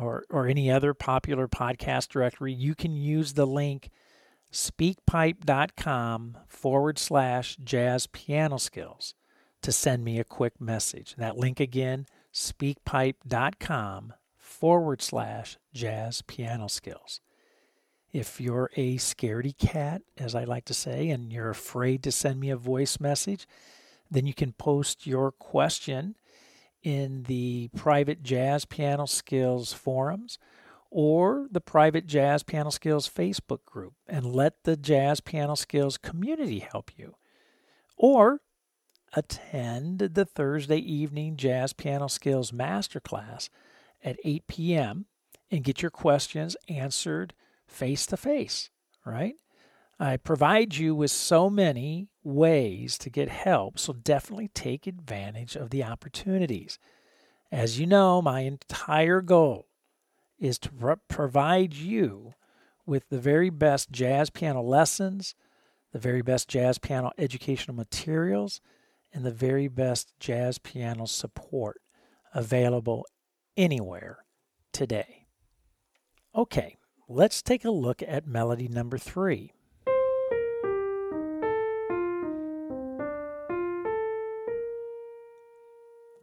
or, 0.00 0.24
or 0.30 0.46
any 0.46 0.70
other 0.70 0.94
popular 0.94 1.48
podcast 1.48 2.10
directory, 2.10 2.52
you 2.52 2.76
can 2.76 2.96
use 2.96 3.32
the 3.32 3.46
link 3.46 3.90
speakpipe.com 4.52 6.38
forward 6.48 6.98
slash 6.98 7.56
jazz 7.56 8.06
piano 8.06 8.58
skills 8.58 9.14
to 9.62 9.72
send 9.72 10.04
me 10.04 10.18
a 10.18 10.24
quick 10.24 10.60
message. 10.60 11.14
that 11.16 11.36
link 11.36 11.60
again, 11.60 12.06
speakpipe.com 12.32 14.12
forward 14.36 15.02
slash 15.02 15.58
jazz 15.74 16.22
piano 16.22 16.68
skills. 16.68 17.20
If 18.12 18.40
you're 18.40 18.70
a 18.76 18.96
scaredy 18.96 19.56
cat, 19.56 20.02
as 20.16 20.34
I 20.34 20.44
like 20.44 20.64
to 20.66 20.74
say, 20.74 21.10
and 21.10 21.32
you're 21.32 21.50
afraid 21.50 22.02
to 22.04 22.12
send 22.12 22.40
me 22.40 22.50
a 22.50 22.56
voice 22.56 22.98
message, 23.00 23.46
then 24.10 24.26
you 24.26 24.34
can 24.34 24.52
post 24.52 25.06
your 25.06 25.32
question 25.32 26.16
in 26.82 27.24
the 27.24 27.68
private 27.76 28.22
Jazz 28.22 28.64
Piano 28.64 29.06
Skills 29.06 29.72
forums 29.72 30.38
or 30.90 31.46
the 31.50 31.60
private 31.60 32.06
Jazz 32.06 32.42
Piano 32.42 32.70
Skills 32.70 33.08
Facebook 33.08 33.64
group 33.64 33.94
and 34.06 34.24
let 34.24 34.64
the 34.64 34.76
Jazz 34.76 35.20
Piano 35.20 35.54
Skills 35.54 35.98
community 35.98 36.60
help 36.60 36.90
you. 36.96 37.16
Or 37.96 38.40
attend 39.14 39.98
the 39.98 40.24
Thursday 40.24 40.78
evening 40.78 41.36
Jazz 41.36 41.72
Piano 41.72 42.08
Skills 42.08 42.52
Masterclass 42.52 43.48
at 44.04 44.18
8 44.24 44.46
p.m. 44.46 45.06
and 45.50 45.64
get 45.64 45.82
your 45.82 45.90
questions 45.90 46.56
answered 46.68 47.32
face 47.66 48.06
to 48.06 48.16
face, 48.16 48.70
right? 49.04 49.34
I 49.98 50.18
provide 50.18 50.76
you 50.76 50.94
with 50.94 51.10
so 51.10 51.48
many 51.48 52.08
ways 52.22 52.98
to 52.98 53.08
get 53.08 53.30
help, 53.30 53.78
so 53.78 53.94
definitely 53.94 54.48
take 54.48 54.86
advantage 54.86 55.56
of 55.56 55.70
the 55.70 55.82
opportunities. 55.82 56.78
As 57.50 57.80
you 57.80 57.86
know, 57.86 58.20
my 58.20 58.40
entire 58.40 59.22
goal 59.22 59.68
is 60.38 60.58
to 60.60 60.72
pro- 60.72 60.96
provide 61.08 61.74
you 61.74 62.34
with 62.84 63.08
the 63.08 63.18
very 63.18 63.50
best 63.50 63.90
jazz 63.90 64.30
piano 64.30 64.62
lessons, 64.62 65.34
the 65.92 65.98
very 65.98 66.22
best 66.22 66.48
jazz 66.48 66.78
piano 66.78 67.10
educational 67.18 67.76
materials, 67.76 68.60
and 69.12 69.24
the 69.24 69.32
very 69.32 69.68
best 69.68 70.12
jazz 70.20 70.58
piano 70.58 71.06
support 71.06 71.80
available 72.34 73.06
anywhere 73.56 74.18
today. 74.72 75.26
Okay, 76.34 76.76
let's 77.08 77.40
take 77.40 77.64
a 77.64 77.70
look 77.70 78.02
at 78.06 78.26
melody 78.26 78.68
number 78.68 78.98
three. 78.98 79.52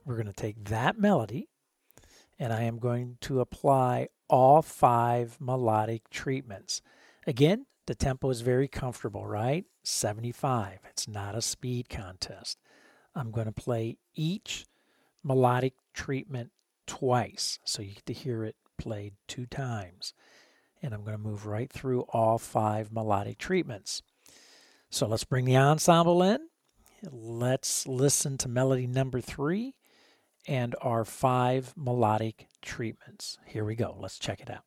We're 0.05 0.15
going 0.15 0.27
to 0.27 0.33
take 0.33 0.65
that 0.65 0.99
melody 0.99 1.47
and 2.39 2.51
I 2.51 2.63
am 2.63 2.79
going 2.79 3.17
to 3.21 3.39
apply 3.39 4.09
all 4.29 4.61
five 4.61 5.37
melodic 5.39 6.09
treatments. 6.09 6.81
Again, 7.27 7.65
the 7.85 7.95
tempo 7.95 8.29
is 8.29 8.41
very 8.41 8.67
comfortable, 8.67 9.25
right? 9.25 9.65
75. 9.83 10.79
It's 10.89 11.07
not 11.07 11.35
a 11.35 11.41
speed 11.41 11.89
contest. 11.89 12.57
I'm 13.15 13.31
going 13.31 13.45
to 13.45 13.51
play 13.51 13.97
each 14.15 14.65
melodic 15.23 15.73
treatment 15.93 16.51
twice. 16.87 17.59
So 17.63 17.81
you 17.81 17.93
get 17.93 18.05
to 18.07 18.13
hear 18.13 18.43
it 18.43 18.55
played 18.77 19.13
two 19.27 19.45
times. 19.45 20.13
And 20.81 20.93
I'm 20.93 21.03
going 21.03 21.17
to 21.17 21.23
move 21.23 21.45
right 21.45 21.71
through 21.71 22.01
all 22.09 22.37
five 22.37 22.91
melodic 22.91 23.37
treatments. 23.37 24.01
So 24.89 25.07
let's 25.07 25.23
bring 25.23 25.45
the 25.45 25.57
ensemble 25.57 26.21
in. 26.23 26.39
Let's 27.09 27.87
listen 27.87 28.37
to 28.39 28.49
melody 28.49 28.87
number 28.87 29.21
three 29.21 29.75
and 30.47 30.75
our 30.81 31.05
five 31.05 31.73
melodic 31.75 32.47
treatments. 32.61 33.37
Here 33.45 33.65
we 33.65 33.75
go. 33.75 33.95
Let's 33.99 34.19
check 34.19 34.39
it 34.39 34.49
out. 34.49 34.63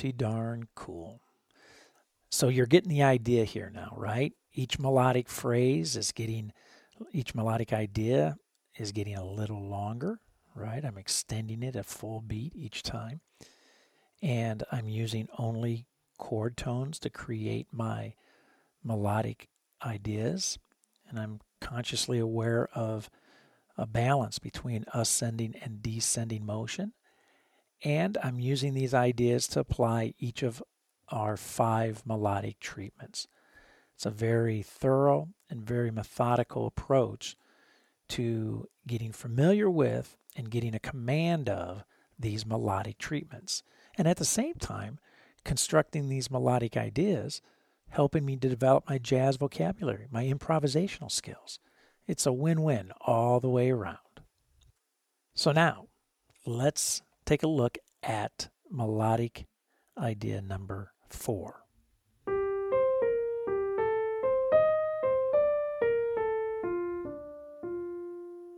Pretty 0.00 0.16
darn 0.16 0.66
cool. 0.74 1.20
So 2.30 2.48
you're 2.48 2.64
getting 2.64 2.88
the 2.88 3.02
idea 3.02 3.44
here 3.44 3.70
now, 3.70 3.92
right? 3.94 4.32
Each 4.54 4.78
melodic 4.78 5.28
phrase 5.28 5.94
is 5.94 6.10
getting, 6.12 6.54
each 7.12 7.34
melodic 7.34 7.74
idea 7.74 8.36
is 8.78 8.92
getting 8.92 9.14
a 9.14 9.30
little 9.30 9.62
longer, 9.62 10.20
right? 10.54 10.82
I'm 10.86 10.96
extending 10.96 11.62
it 11.62 11.76
a 11.76 11.82
full 11.82 12.22
beat 12.22 12.56
each 12.56 12.82
time. 12.82 13.20
And 14.22 14.64
I'm 14.72 14.88
using 14.88 15.28
only 15.36 15.84
chord 16.16 16.56
tones 16.56 16.98
to 17.00 17.10
create 17.10 17.66
my 17.70 18.14
melodic 18.82 19.50
ideas. 19.84 20.58
And 21.10 21.18
I'm 21.18 21.40
consciously 21.60 22.18
aware 22.18 22.70
of 22.74 23.10
a 23.76 23.86
balance 23.86 24.38
between 24.38 24.86
ascending 24.94 25.56
and 25.60 25.82
descending 25.82 26.46
motion. 26.46 26.94
And 27.84 28.18
I'm 28.22 28.40
using 28.40 28.74
these 28.74 28.94
ideas 28.94 29.48
to 29.48 29.60
apply 29.60 30.14
each 30.18 30.42
of 30.42 30.62
our 31.08 31.36
five 31.36 32.02
melodic 32.06 32.60
treatments. 32.60 33.26
It's 33.94 34.06
a 34.06 34.10
very 34.10 34.62
thorough 34.62 35.28
and 35.48 35.66
very 35.66 35.90
methodical 35.90 36.66
approach 36.66 37.36
to 38.10 38.68
getting 38.86 39.12
familiar 39.12 39.70
with 39.70 40.16
and 40.36 40.50
getting 40.50 40.74
a 40.74 40.80
command 40.80 41.48
of 41.48 41.84
these 42.18 42.46
melodic 42.46 42.98
treatments. 42.98 43.62
And 43.96 44.06
at 44.06 44.18
the 44.18 44.24
same 44.24 44.54
time, 44.54 44.98
constructing 45.44 46.08
these 46.08 46.30
melodic 46.30 46.76
ideas, 46.76 47.40
helping 47.88 48.24
me 48.24 48.36
to 48.36 48.48
develop 48.48 48.88
my 48.88 48.98
jazz 48.98 49.36
vocabulary, 49.36 50.06
my 50.10 50.24
improvisational 50.24 51.10
skills. 51.10 51.58
It's 52.06 52.26
a 52.26 52.32
win 52.32 52.62
win 52.62 52.92
all 53.00 53.40
the 53.40 53.48
way 53.48 53.70
around. 53.70 53.98
So 55.34 55.52
now, 55.52 55.86
let's 56.46 57.02
take 57.30 57.42
a 57.44 57.46
look 57.46 57.78
at 58.02 58.48
melodic 58.68 59.46
idea 59.96 60.42
number 60.42 60.90
four. 61.08 61.62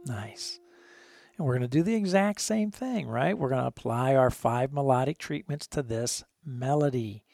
Nice. 0.06 0.58
And 1.36 1.46
we're 1.46 1.52
going 1.52 1.60
to 1.60 1.68
do 1.68 1.82
the 1.82 1.94
exact 1.94 2.40
same 2.40 2.70
thing, 2.70 3.08
right? 3.08 3.36
We're 3.36 3.50
going 3.50 3.60
to 3.60 3.66
apply 3.66 4.14
our 4.14 4.30
five 4.30 4.72
melodic 4.72 5.18
treatments 5.18 5.66
to 5.66 5.82
this 5.82 6.24
melody. 6.42 7.24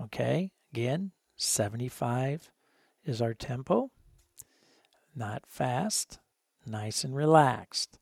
Okay, 0.00 0.52
again, 0.72 1.10
75 1.36 2.50
is 3.04 3.20
our 3.20 3.34
tempo. 3.34 3.90
Not 5.14 5.42
fast, 5.46 6.18
nice 6.64 7.04
and 7.04 7.14
relaxed. 7.14 7.98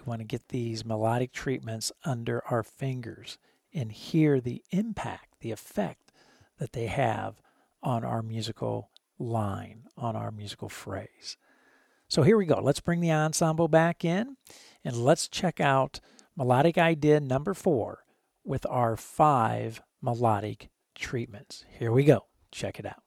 We 0.00 0.08
want 0.10 0.20
to 0.20 0.26
get 0.26 0.48
these 0.48 0.84
melodic 0.84 1.32
treatments 1.32 1.92
under 2.04 2.42
our 2.50 2.62
fingers 2.62 3.38
and 3.72 3.92
hear 3.92 4.40
the 4.40 4.62
impact, 4.70 5.40
the 5.40 5.52
effect 5.52 6.12
that 6.58 6.72
they 6.72 6.86
have 6.86 7.40
on 7.82 8.04
our 8.04 8.22
musical 8.22 8.90
line, 9.18 9.84
on 9.96 10.16
our 10.16 10.30
musical 10.30 10.68
phrase. 10.68 11.36
So 12.08 12.22
here 12.22 12.36
we 12.36 12.46
go. 12.46 12.60
Let's 12.60 12.80
bring 12.80 13.00
the 13.00 13.12
ensemble 13.12 13.68
back 13.68 14.04
in 14.04 14.36
and 14.84 14.96
let's 14.96 15.28
check 15.28 15.60
out 15.60 16.00
melodic 16.36 16.78
idea 16.78 17.20
number 17.20 17.54
four 17.54 18.04
with 18.44 18.66
our 18.66 18.96
five 18.96 19.82
melodic 20.02 20.70
treatments. 20.94 21.64
Here 21.78 21.92
we 21.92 22.04
go. 22.04 22.24
Check 22.50 22.78
it 22.80 22.86
out. 22.86 23.02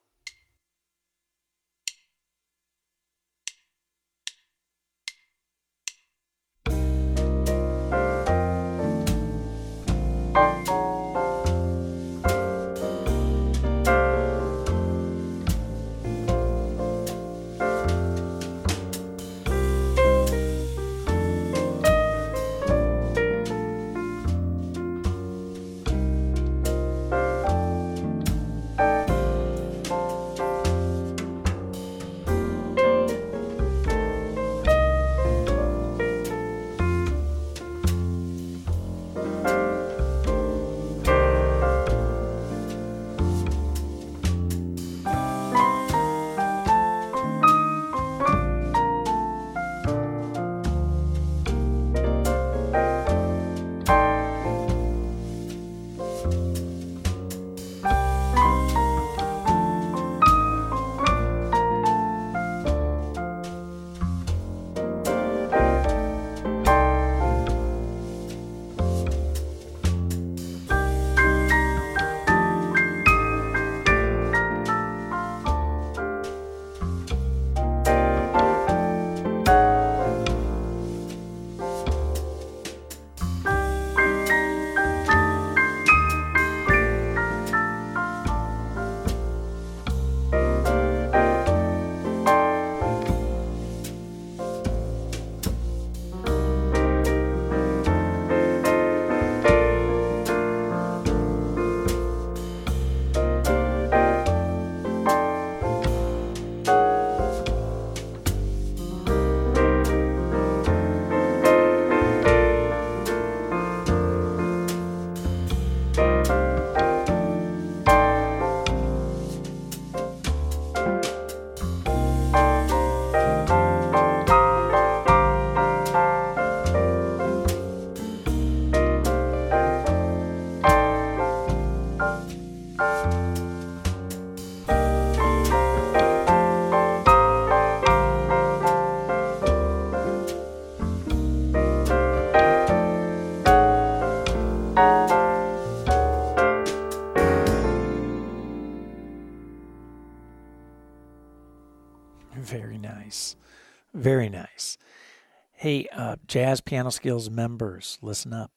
Jazz 156.28 156.62
Piano 156.62 156.89
Skills 156.89 157.30
members, 157.30 157.97
listen 158.02 158.34
up. 158.34 158.52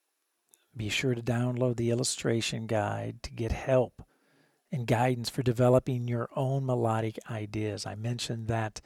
Be 0.76 0.88
sure 0.88 1.14
to 1.14 1.22
download 1.22 1.76
the 1.76 1.90
illustration 1.90 2.66
guide 2.66 3.22
to 3.22 3.32
get 3.32 3.52
help 3.52 4.02
and 4.70 4.86
guidance 4.86 5.30
for 5.30 5.42
developing 5.42 6.06
your 6.08 6.28
own 6.36 6.66
melodic 6.66 7.18
ideas. 7.30 7.86
I 7.86 7.94
mentioned 7.94 8.48
that 8.48 8.80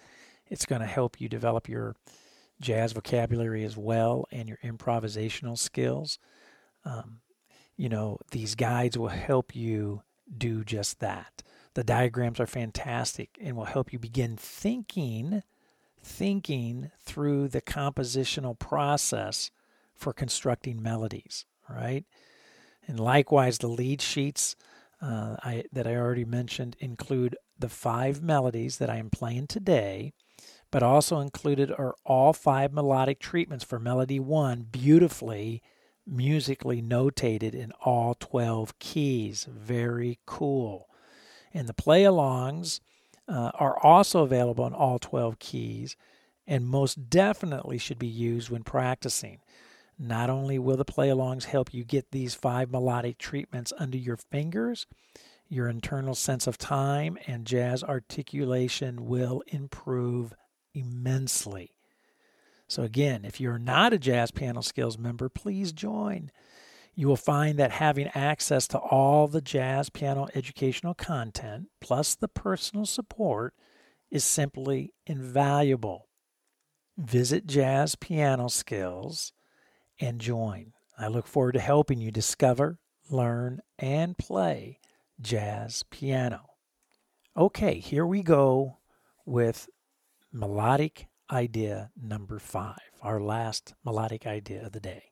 it's 0.47 0.67
going 0.67 0.83
to 0.83 0.87
help 0.87 1.21
you 1.21 1.29
develop 1.29 1.69
your 1.69 1.97
jazz 2.61 2.93
vocabulary 2.93 3.65
as 3.65 3.77
well 3.77 4.27
and 4.31 4.49
your 4.49 4.59
improvisational 4.63 5.59
skills. 5.59 6.19
Um, 6.85 7.21
you 7.77 7.89
know, 7.89 8.19
these 8.31 8.55
guides 8.55 8.99
will 8.99 9.09
help 9.09 9.57
you 9.57 10.03
do 10.37 10.65
just 10.65 11.01
that. 11.01 11.43
The 11.75 11.85
diagrams 11.85 12.41
are 12.41 12.47
fantastic 12.47 13.39
and 13.41 13.57
will 13.57 13.65
help 13.65 13.93
you 13.93 13.99
begin 13.99 14.37
thinking 14.37 15.43
thinking 16.03 16.91
through 17.03 17.49
the 17.49 17.61
compositional 17.61 18.59
process 18.59 19.51
for 19.95 20.13
constructing 20.13 20.83
melodies, 20.83 21.45
right? 21.69 22.05
And 22.87 22.99
likewise, 22.99 23.59
the 23.59 23.69
lead 23.69 24.01
sheets 24.01 24.57
uh, 25.03 25.37
I, 25.43 25.65
that 25.73 25.87
I 25.87 25.97
already 25.97 26.25
mentioned 26.25 26.77
include 26.81 27.37
the 27.59 27.69
five 27.69 28.23
melodies 28.23 28.79
that 28.79 28.91
I 28.91 28.97
am 28.97 29.11
playing 29.11 29.47
today, 29.47 30.13
but 30.71 30.83
also 30.83 31.21
included 31.21 31.71
are 31.71 31.95
all 32.05 32.33
five 32.33 32.73
melodic 32.73 33.19
treatments 33.19 33.65
for 33.65 33.79
melody 33.79 34.19
one, 34.19 34.67
beautifully 34.71 35.63
musically 36.07 36.83
notated 36.83 37.55
in 37.55 37.73
all 37.85 38.15
12 38.19 38.79
keys. 38.79 39.47
Very 39.51 40.19
cool. 40.27 40.89
And 41.53 41.69
the 41.69 41.75
play 41.75 42.03
alongs 42.03 42.81
uh, 43.31 43.53
are 43.55 43.79
also 43.79 44.23
available 44.23 44.67
in 44.67 44.75
all 44.75 44.99
12 44.99 45.39
keys 45.39 45.97
and 46.47 46.67
most 46.67 47.09
definitely 47.09 47.79
should 47.79 47.99
be 47.99 48.07
used 48.07 48.51
when 48.51 48.65
practicing. 48.65 49.39
Not 49.99 50.29
only 50.29 50.59
will 50.59 50.77
the 50.77 50.85
play 50.85 51.09
alongs 51.09 51.45
help 51.45 51.73
you 51.73 51.85
get 51.85 52.11
these 52.11 52.35
five 52.35 52.71
melodic 52.71 53.19
treatments 53.19 53.73
under 53.79 53.99
your 53.99 54.17
fingers, 54.17 54.87
your 55.49 55.69
internal 55.69 56.15
sense 56.15 56.47
of 56.47 56.59
time 56.59 57.19
and 57.27 57.45
jazz 57.45 57.85
articulation 57.85 59.07
will 59.07 59.43
improve 59.49 60.35
immensely. 60.75 61.73
So, 62.67 62.83
again, 62.83 63.25
if 63.25 63.41
you're 63.41 63.59
not 63.59 63.93
a 63.93 63.99
Jazz 63.99 64.31
Piano 64.31 64.61
Skills 64.61 64.97
member, 64.97 65.29
please 65.29 65.73
join. 65.73 66.31
You 67.01 67.09
will 67.09 67.17
find 67.17 67.59
that 67.59 67.71
having 67.71 68.09
access 68.09 68.69
to 68.69 68.79
all 68.79 69.27
the 69.27 69.41
jazz 69.41 69.89
piano 69.89 70.29
educational 70.35 70.93
content, 70.93 71.69
plus 71.81 72.15
the 72.15 72.29
personal 72.29 72.85
support, 72.85 73.55
is 74.11 74.23
simply 74.23 74.93
invaluable. 75.07 76.11
Visit 76.99 77.47
Jazz 77.47 77.95
Piano 77.95 78.49
Skills 78.49 79.33
and 79.99 80.21
join. 80.21 80.75
I 80.99 81.09
look 81.09 81.27
forward 81.27 81.53
to 81.53 81.61
helping 81.61 82.03
you 82.03 82.11
discover, 82.11 82.79
learn, 83.09 83.63
and 83.79 84.19
play 84.19 84.79
jazz 85.23 85.85
piano. 85.91 86.51
Okay, 87.35 87.79
here 87.79 88.05
we 88.05 88.23
go 88.23 88.77
with 89.25 89.71
melodic 90.35 91.07
idea 91.33 91.93
number 91.99 92.39
five, 92.39 92.91
our 93.01 93.23
last 93.23 93.73
melodic 93.87 94.27
idea 94.27 94.67
of 94.67 94.73
the 94.73 94.81
day. 94.81 95.10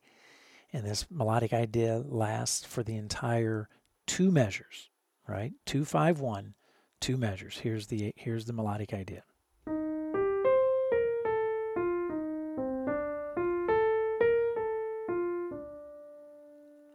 And 0.73 0.85
this 0.85 1.07
melodic 1.11 1.53
idea 1.53 2.03
lasts 2.07 2.65
for 2.65 2.83
the 2.83 2.97
entire 2.97 3.69
two 4.07 4.31
measures, 4.31 4.91
right? 5.27 5.53
Two, 5.65 5.85
five, 5.85 6.21
one, 6.21 6.55
two 7.01 7.17
measures. 7.17 7.59
Here's 7.59 7.87
the 7.87 8.13
here's 8.17 8.45
the 8.45 8.53
melodic 8.53 8.93
idea. 8.93 9.23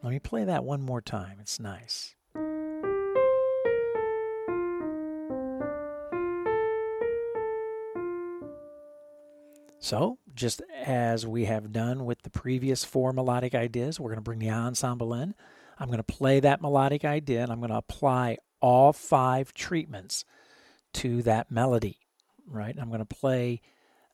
Let 0.03 0.09
me 0.09 0.19
play 0.19 0.43
that 0.43 0.65
one 0.65 0.81
more 0.81 1.01
time. 1.01 1.37
It's 1.39 1.59
nice. 1.59 2.15
So, 9.83 10.17
just 10.33 10.61
as 10.73 11.27
we 11.27 11.43
have 11.43 11.73
done 11.73 12.05
with 12.05 12.21
the 12.21 12.29
previous 12.29 12.85
four 12.85 13.11
melodic 13.11 13.53
ideas, 13.53 13.99
we're 13.99 14.11
going 14.11 14.15
to 14.15 14.21
bring 14.21 14.39
the 14.39 14.49
ensemble 14.49 15.13
in. 15.13 15.35
I'm 15.77 15.89
going 15.89 15.97
to 15.97 16.03
play 16.03 16.39
that 16.39 16.61
melodic 16.61 17.03
idea 17.03 17.43
and 17.43 17.51
I'm 17.51 17.59
going 17.59 17.69
to 17.69 17.75
apply 17.75 18.37
all 18.61 18.93
five 18.93 19.53
treatments 19.53 20.23
to 20.93 21.21
that 21.23 21.51
melody, 21.51 21.97
right? 22.47 22.73
I'm 22.79 22.87
going 22.87 22.99
to 22.99 23.05
play 23.05 23.59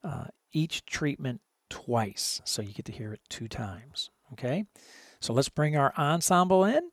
uh, 0.04 0.26
each 0.52 0.88
treatment 0.88 1.42
twice, 1.70 2.42
so 2.46 2.64
you 2.64 2.74
get 2.74 2.86
to 2.86 2.92
hear 2.92 3.14
it 3.14 3.22
two 3.30 3.48
times, 3.48 4.10
okay? 4.34 4.66
So 5.20 5.34
let's 5.34 5.50
bring 5.50 5.78
our 5.78 5.94
ensemble 6.00 6.66
in 6.66 6.90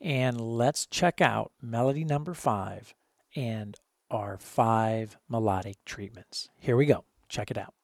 and 0.00 0.40
let's 0.40 0.86
check 0.86 1.20
out 1.20 1.52
melody 1.60 2.02
number 2.02 2.32
five 2.32 2.94
and 3.34 3.76
our 4.10 4.38
five 4.38 5.18
melodic 5.28 5.84
treatments. 5.84 6.48
Here 6.58 6.78
we 6.78 6.86
go. 6.86 7.04
Check 7.28 7.50
it 7.50 7.58
out. 7.58 7.74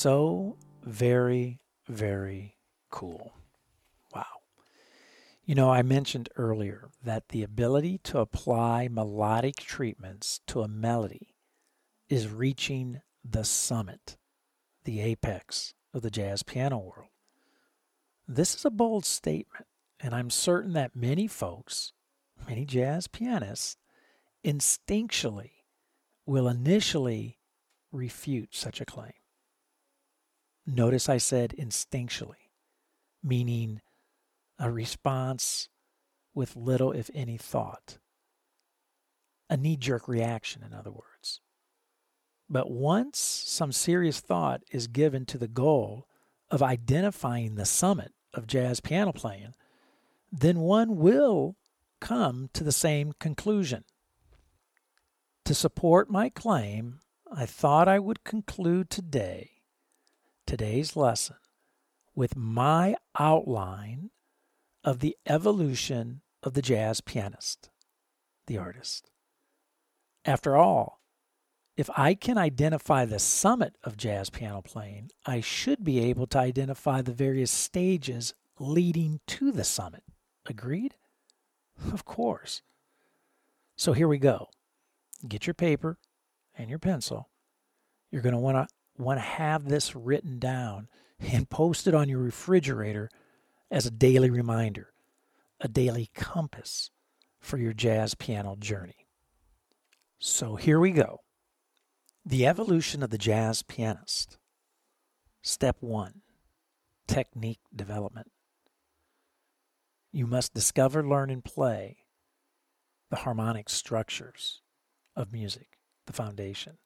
So 0.00 0.56
very, 0.82 1.60
very 1.86 2.56
cool. 2.90 3.34
Wow. 4.14 4.24
You 5.44 5.54
know, 5.54 5.70
I 5.70 5.82
mentioned 5.82 6.30
earlier 6.38 6.88
that 7.04 7.28
the 7.28 7.42
ability 7.42 7.98
to 8.04 8.20
apply 8.20 8.88
melodic 8.88 9.56
treatments 9.56 10.40
to 10.46 10.62
a 10.62 10.68
melody 10.68 11.34
is 12.08 12.28
reaching 12.28 13.02
the 13.22 13.44
summit, 13.44 14.16
the 14.84 15.02
apex 15.02 15.74
of 15.92 16.00
the 16.00 16.10
jazz 16.10 16.42
piano 16.42 16.78
world. 16.78 17.10
This 18.26 18.54
is 18.54 18.64
a 18.64 18.70
bold 18.70 19.04
statement, 19.04 19.66
and 20.00 20.14
I'm 20.14 20.30
certain 20.30 20.72
that 20.72 20.96
many 20.96 21.26
folks, 21.26 21.92
many 22.48 22.64
jazz 22.64 23.06
pianists, 23.06 23.76
instinctually 24.42 25.50
will 26.24 26.48
initially 26.48 27.36
refute 27.92 28.54
such 28.54 28.80
a 28.80 28.86
claim. 28.86 29.12
Notice 30.66 31.08
I 31.08 31.18
said 31.18 31.54
instinctually, 31.58 32.50
meaning 33.22 33.80
a 34.58 34.70
response 34.70 35.68
with 36.34 36.56
little, 36.56 36.92
if 36.92 37.10
any, 37.14 37.36
thought. 37.36 37.98
A 39.48 39.56
knee 39.56 39.76
jerk 39.76 40.06
reaction, 40.06 40.62
in 40.62 40.72
other 40.72 40.92
words. 40.92 41.40
But 42.48 42.70
once 42.70 43.18
some 43.18 43.72
serious 43.72 44.20
thought 44.20 44.62
is 44.70 44.86
given 44.86 45.24
to 45.26 45.38
the 45.38 45.48
goal 45.48 46.06
of 46.50 46.62
identifying 46.62 47.54
the 47.54 47.64
summit 47.64 48.12
of 48.34 48.46
jazz 48.46 48.80
piano 48.80 49.12
playing, 49.12 49.54
then 50.32 50.60
one 50.60 50.96
will 50.96 51.56
come 52.00 52.48
to 52.52 52.64
the 52.64 52.72
same 52.72 53.12
conclusion. 53.18 53.84
To 55.44 55.54
support 55.54 56.10
my 56.10 56.28
claim, 56.28 57.00
I 57.32 57.46
thought 57.46 57.88
I 57.88 57.98
would 57.98 58.24
conclude 58.24 58.90
today, 58.90 59.59
today's 60.50 60.96
lesson, 60.96 61.36
with 62.12 62.34
my 62.34 62.96
outline 63.16 64.10
of 64.82 64.98
the 64.98 65.16
evolution 65.24 66.22
of 66.42 66.54
the 66.54 66.60
jazz 66.60 67.00
pianist, 67.00 67.70
the 68.48 68.58
artist. 68.58 69.12
After 70.24 70.56
all, 70.56 71.00
if 71.76 71.88
I 71.96 72.14
can 72.14 72.36
identify 72.36 73.04
the 73.04 73.20
summit 73.20 73.76
of 73.84 73.96
jazz 73.96 74.28
piano 74.28 74.60
playing, 74.60 75.12
I 75.24 75.40
should 75.40 75.84
be 75.84 76.00
able 76.00 76.26
to 76.26 76.38
identify 76.40 77.00
the 77.00 77.12
various 77.12 77.52
stages 77.52 78.34
leading 78.58 79.20
to 79.28 79.52
the 79.52 79.62
summit. 79.62 80.02
Agreed? 80.46 80.96
Of 81.92 82.04
course. 82.04 82.62
So 83.76 83.92
here 83.92 84.08
we 84.08 84.18
go. 84.18 84.48
Get 85.28 85.46
your 85.46 85.54
paper 85.54 85.96
and 86.58 86.68
your 86.68 86.80
pencil. 86.80 87.28
You're 88.10 88.22
going 88.22 88.34
to 88.34 88.40
want 88.40 88.56
to 88.56 88.66
want 89.00 89.18
to 89.18 89.24
have 89.24 89.68
this 89.68 89.94
written 89.96 90.38
down 90.38 90.88
and 91.20 91.50
post 91.50 91.86
it 91.86 91.94
on 91.94 92.08
your 92.08 92.20
refrigerator 92.20 93.10
as 93.70 93.86
a 93.86 93.90
daily 93.90 94.30
reminder, 94.30 94.92
a 95.60 95.68
daily 95.68 96.10
compass 96.14 96.90
for 97.40 97.58
your 97.58 97.72
jazz 97.72 98.14
piano 98.14 98.56
journey. 98.56 99.06
So 100.18 100.56
here 100.56 100.78
we 100.78 100.90
go. 100.90 101.20
The 102.24 102.46
evolution 102.46 103.02
of 103.02 103.10
the 103.10 103.18
jazz 103.18 103.62
pianist. 103.62 104.38
Step 105.42 105.76
1 105.80 106.20
Technique 107.06 107.60
development. 107.74 108.30
You 110.12 110.26
must 110.26 110.52
discover, 110.54 111.06
learn, 111.06 111.30
and 111.30 111.44
play 111.44 111.98
the 113.10 113.16
harmonic 113.16 113.68
structures 113.68 114.60
of 115.16 115.32
music, 115.32 115.78
the 116.06 116.12
foundation. 116.12 116.78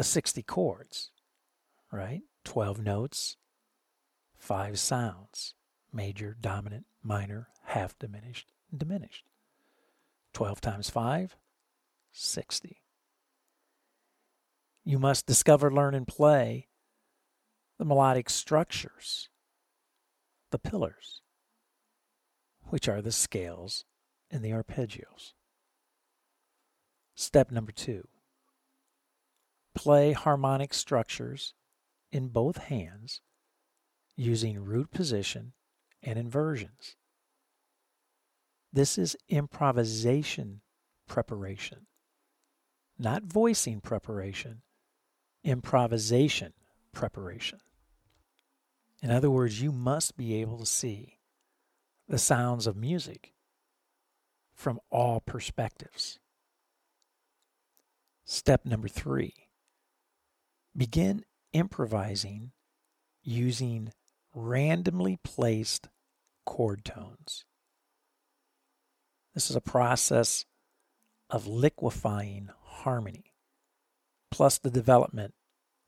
The 0.00 0.04
60 0.04 0.42
chords, 0.44 1.10
right? 1.92 2.22
12 2.44 2.80
notes, 2.80 3.36
five 4.38 4.78
sounds 4.78 5.52
major, 5.92 6.34
dominant, 6.40 6.86
minor, 7.02 7.48
half 7.64 7.98
diminished, 7.98 8.50
diminished. 8.74 9.26
12 10.32 10.62
times 10.62 10.88
5, 10.88 11.36
60. 12.12 12.80
You 14.84 14.98
must 14.98 15.26
discover, 15.26 15.70
learn, 15.70 15.94
and 15.94 16.08
play 16.08 16.68
the 17.76 17.84
melodic 17.84 18.30
structures, 18.30 19.28
the 20.50 20.58
pillars, 20.58 21.20
which 22.70 22.88
are 22.88 23.02
the 23.02 23.12
scales 23.12 23.84
and 24.30 24.42
the 24.42 24.52
arpeggios. 24.52 25.34
Step 27.14 27.50
number 27.50 27.70
two 27.70 28.08
play 29.74 30.12
harmonic 30.12 30.74
structures 30.74 31.54
in 32.12 32.28
both 32.28 32.56
hands 32.56 33.20
using 34.16 34.64
root 34.64 34.90
position 34.90 35.52
and 36.02 36.18
inversions. 36.18 36.96
This 38.72 38.98
is 38.98 39.16
improvisation 39.28 40.60
preparation, 41.08 41.86
not 42.98 43.24
voicing 43.24 43.80
preparation, 43.80 44.62
improvisation 45.42 46.52
preparation. 46.92 47.58
In 49.02 49.10
other 49.10 49.30
words, 49.30 49.60
you 49.60 49.72
must 49.72 50.16
be 50.16 50.40
able 50.40 50.58
to 50.58 50.66
see 50.66 51.18
the 52.08 52.18
sounds 52.18 52.66
of 52.66 52.76
music 52.76 53.32
from 54.54 54.78
all 54.90 55.20
perspectives. 55.20 56.18
Step 58.24 58.64
number 58.66 58.88
three 58.88 59.34
begin 60.76 61.24
improvising 61.52 62.52
using 63.22 63.92
randomly 64.34 65.18
placed 65.22 65.88
chord 66.44 66.84
tones. 66.84 67.44
This 69.34 69.50
is 69.50 69.56
a 69.56 69.60
process 69.60 70.44
of 71.28 71.46
liquefying 71.46 72.50
harmony, 72.62 73.32
plus 74.30 74.58
the 74.58 74.70
development 74.70 75.34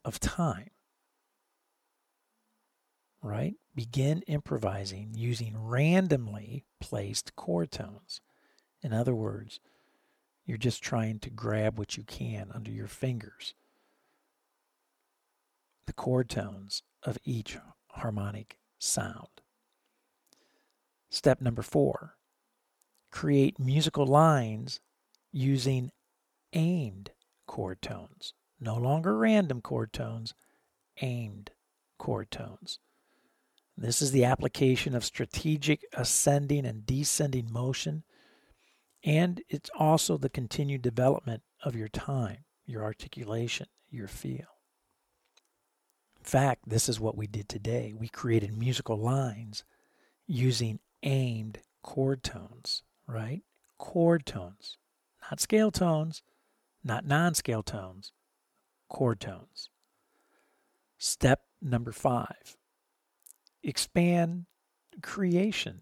of 0.05 0.19
time 0.19 0.69
right? 3.23 3.55
Begin 3.73 4.21
improvising 4.27 5.11
using 5.15 5.55
randomly 5.57 6.65
placed 6.79 7.35
chord 7.35 7.71
tones. 7.71 8.21
In 8.83 8.93
other 8.93 9.15
words, 9.15 9.61
you're 10.45 10.57
just 10.57 10.83
trying 10.83 11.19
to 11.19 11.29
grab 11.29 11.79
what 11.79 11.95
you 11.95 12.03
can 12.03 12.51
under 12.53 12.69
your 12.69 12.87
fingers. 12.87 13.55
The 15.85 15.93
chord 15.93 16.29
tones 16.29 16.83
of 17.03 17.17
each 17.23 17.57
harmonic 17.87 18.57
sound. 18.79 19.27
Step 21.09 21.41
number 21.41 21.61
four 21.61 22.15
create 23.11 23.59
musical 23.59 24.07
lines 24.07 24.79
using 25.31 25.91
aimed 26.53 27.11
chord 27.45 27.81
tones. 27.81 28.33
No 28.59 28.75
longer 28.77 29.17
random 29.17 29.61
chord 29.61 29.93
tones, 29.93 30.33
aimed 31.01 31.51
chord 31.97 32.31
tones. 32.31 32.79
This 33.77 34.01
is 34.01 34.11
the 34.11 34.25
application 34.25 34.95
of 34.95 35.03
strategic 35.03 35.85
ascending 35.93 36.65
and 36.65 36.85
descending 36.85 37.51
motion, 37.51 38.03
and 39.03 39.41
it's 39.49 39.69
also 39.77 40.17
the 40.17 40.29
continued 40.29 40.81
development 40.81 41.43
of 41.63 41.75
your 41.75 41.89
time, 41.89 42.45
your 42.65 42.83
articulation, 42.83 43.67
your 43.89 44.07
feel. 44.07 44.52
In 46.23 46.29
fact, 46.29 46.69
this 46.69 46.87
is 46.87 47.01
what 47.01 47.17
we 47.17 47.27
did 47.27 47.49
today. 47.49 47.93
We 47.93 48.07
created 48.07 48.57
musical 48.57 48.95
lines 48.95 49.65
using 50.25 50.79
aimed 51.03 51.59
chord 51.81 52.23
tones, 52.23 52.83
right? 53.05 53.41
Chord 53.77 54.25
tones, 54.25 54.77
not 55.29 55.41
scale 55.41 55.69
tones, 55.69 56.23
not 56.81 57.05
non 57.05 57.33
scale 57.33 57.61
tones, 57.61 58.13
chord 58.87 59.19
tones. 59.19 59.69
Step 60.97 61.41
number 61.61 61.91
five 61.91 62.55
expand 63.61 64.45
creation 65.01 65.81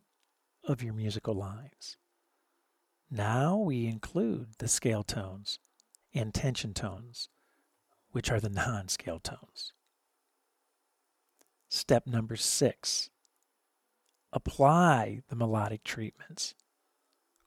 of 0.63 0.81
your 0.81 0.93
musical 0.95 1.35
lines. 1.35 1.97
Now 3.11 3.57
we 3.57 3.85
include 3.85 4.55
the 4.57 4.67
scale 4.67 5.03
tones 5.03 5.59
and 6.15 6.33
tension 6.33 6.73
tones, 6.73 7.29
which 8.09 8.31
are 8.31 8.39
the 8.39 8.49
non 8.49 8.87
scale 8.87 9.19
tones. 9.19 9.73
Step 11.73 12.05
number 12.05 12.35
six 12.35 13.09
apply 14.33 15.21
the 15.29 15.37
melodic 15.37 15.85
treatments, 15.85 16.53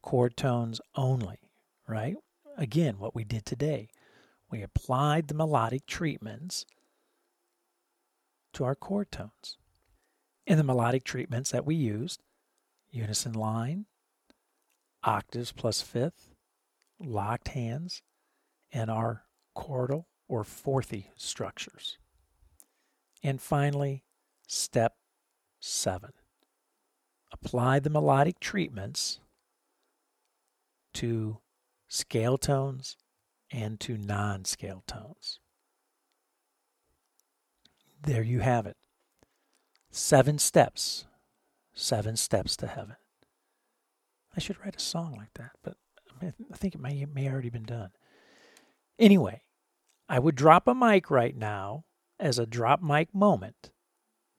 chord 0.01 0.35
tones 0.35 0.81
only, 0.95 1.51
right? 1.87 2.16
Again, 2.57 2.99
what 2.99 3.14
we 3.14 3.22
did 3.22 3.45
today. 3.45 3.91
We 4.51 4.62
applied 4.62 5.29
the 5.29 5.35
melodic 5.35 5.85
treatments 5.85 6.64
to 8.55 8.64
our 8.64 8.75
chord 8.75 9.12
tones. 9.12 9.59
In 10.47 10.57
the 10.57 10.64
melodic 10.64 11.05
treatments 11.05 11.51
that 11.51 11.66
we 11.66 11.75
used, 11.75 12.22
unison 12.91 13.35
line, 13.35 13.85
octaves 15.03 15.53
plus 15.53 15.83
fifth, 15.83 16.35
locked 16.99 17.49
hands, 17.49 18.01
and 18.72 18.91
our 18.91 19.25
quartal 19.55 20.07
or 20.29 20.45
fourthy 20.45 21.09
structures. 21.14 21.99
And 23.22 23.41
finally, 23.41 24.04
step 24.47 24.95
seven 25.61 26.13
apply 27.35 27.81
the 27.81 27.91
melodic 27.91 28.39
treatments 28.41 29.21
to 30.95 31.39
scale 31.89 32.39
tones 32.39 32.97
and 33.51 33.79
to 33.81 33.99
non 33.99 34.45
scale 34.45 34.83
tones. 34.87 35.41
There 38.03 38.23
you 38.23 38.41
have 38.41 38.67
it. 38.67 38.77
Seven 39.91 40.39
steps. 40.39 41.07
Seven 41.75 42.17
steps 42.17 42.57
to 42.59 42.69
heaven. 42.69 42.97
I 44.37 44.41
should 44.41 44.59
write 44.61 44.77
a 44.77 44.81
song 44.81 45.15
like 45.17 45.35
that, 45.35 45.53
but 45.63 45.77
I 46.23 46.57
think 46.57 46.75
it 46.75 46.81
may 46.81 47.05
may 47.05 47.29
already 47.29 47.51
been 47.51 47.65
done. 47.65 47.91
Anyway, 48.99 49.43
I 50.09 50.21
would 50.21 50.37
drop 50.37 50.69
a 50.69 50.75
mic 50.75 51.11
right 51.11 51.37
now 51.37 51.85
as 52.21 52.39
a 52.39 52.47
drop 52.47 52.81
mic 52.81 53.13
moment, 53.13 53.71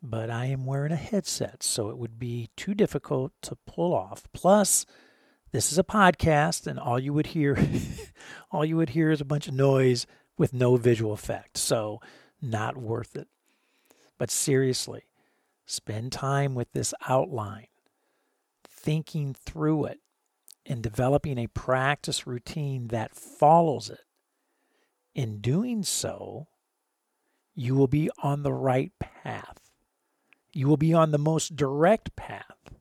but 0.09 0.29
I 0.29 0.45
am 0.45 0.65
wearing 0.65 0.91
a 0.91 0.97
headset, 0.97 1.63
so 1.63 1.89
it 1.89 1.97
would 1.97 2.19
be 2.19 2.49
too 2.55 2.73
difficult 2.73 3.33
to 3.41 3.57
pull 3.65 3.93
off. 3.93 4.23
Plus, 4.33 4.85
this 5.51 5.71
is 5.71 5.79
a 5.79 5.83
podcast, 5.83 6.67
and 6.67 6.79
all 6.79 6.99
you 6.99 7.13
would 7.13 7.27
hear, 7.27 7.57
all 8.51 8.63
you 8.63 8.77
would 8.77 8.89
hear 8.89 9.11
is 9.11 9.21
a 9.21 9.25
bunch 9.25 9.47
of 9.47 9.53
noise 9.53 10.05
with 10.37 10.53
no 10.53 10.75
visual 10.75 11.13
effect. 11.13 11.57
So, 11.57 12.01
not 12.41 12.77
worth 12.77 13.15
it. 13.15 13.27
But 14.17 14.29
seriously, 14.29 15.03
spend 15.65 16.11
time 16.11 16.55
with 16.55 16.71
this 16.71 16.93
outline, 17.07 17.67
thinking 18.63 19.33
through 19.33 19.85
it, 19.85 19.99
and 20.65 20.81
developing 20.81 21.37
a 21.37 21.47
practice 21.47 22.27
routine 22.27 22.87
that 22.89 23.15
follows 23.15 23.89
it. 23.89 24.01
In 25.13 25.39
doing 25.39 25.83
so, 25.83 26.47
you 27.53 27.75
will 27.75 27.87
be 27.87 28.09
on 28.21 28.43
the 28.43 28.53
right 28.53 28.91
path. 28.99 29.64
You 30.55 30.69
will 30.69 30.77
be 30.77 30.93
on 30.93 31.11
the 31.11 31.17
most 31.17 31.57
direct 31.57 32.15
path 32.15 32.73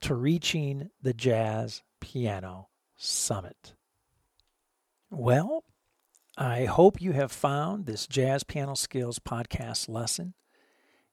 to 0.00 0.14
reaching 0.14 0.90
the 1.02 1.12
jazz 1.12 1.82
Piano 2.00 2.68
Summit. 2.96 3.74
Well, 5.10 5.64
I 6.38 6.66
hope 6.66 7.02
you 7.02 7.10
have 7.10 7.32
found 7.32 7.86
this 7.86 8.06
Jazz 8.06 8.44
Piano 8.44 8.76
Skills 8.76 9.18
podcast 9.18 9.88
lesson 9.88 10.34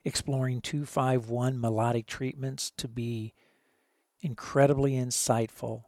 exploring 0.05 0.61
251 0.61 1.59
melodic 1.59 2.05
treatments 2.05 2.71
to 2.77 2.87
be 2.87 3.33
incredibly 4.21 4.91
insightful 4.91 5.85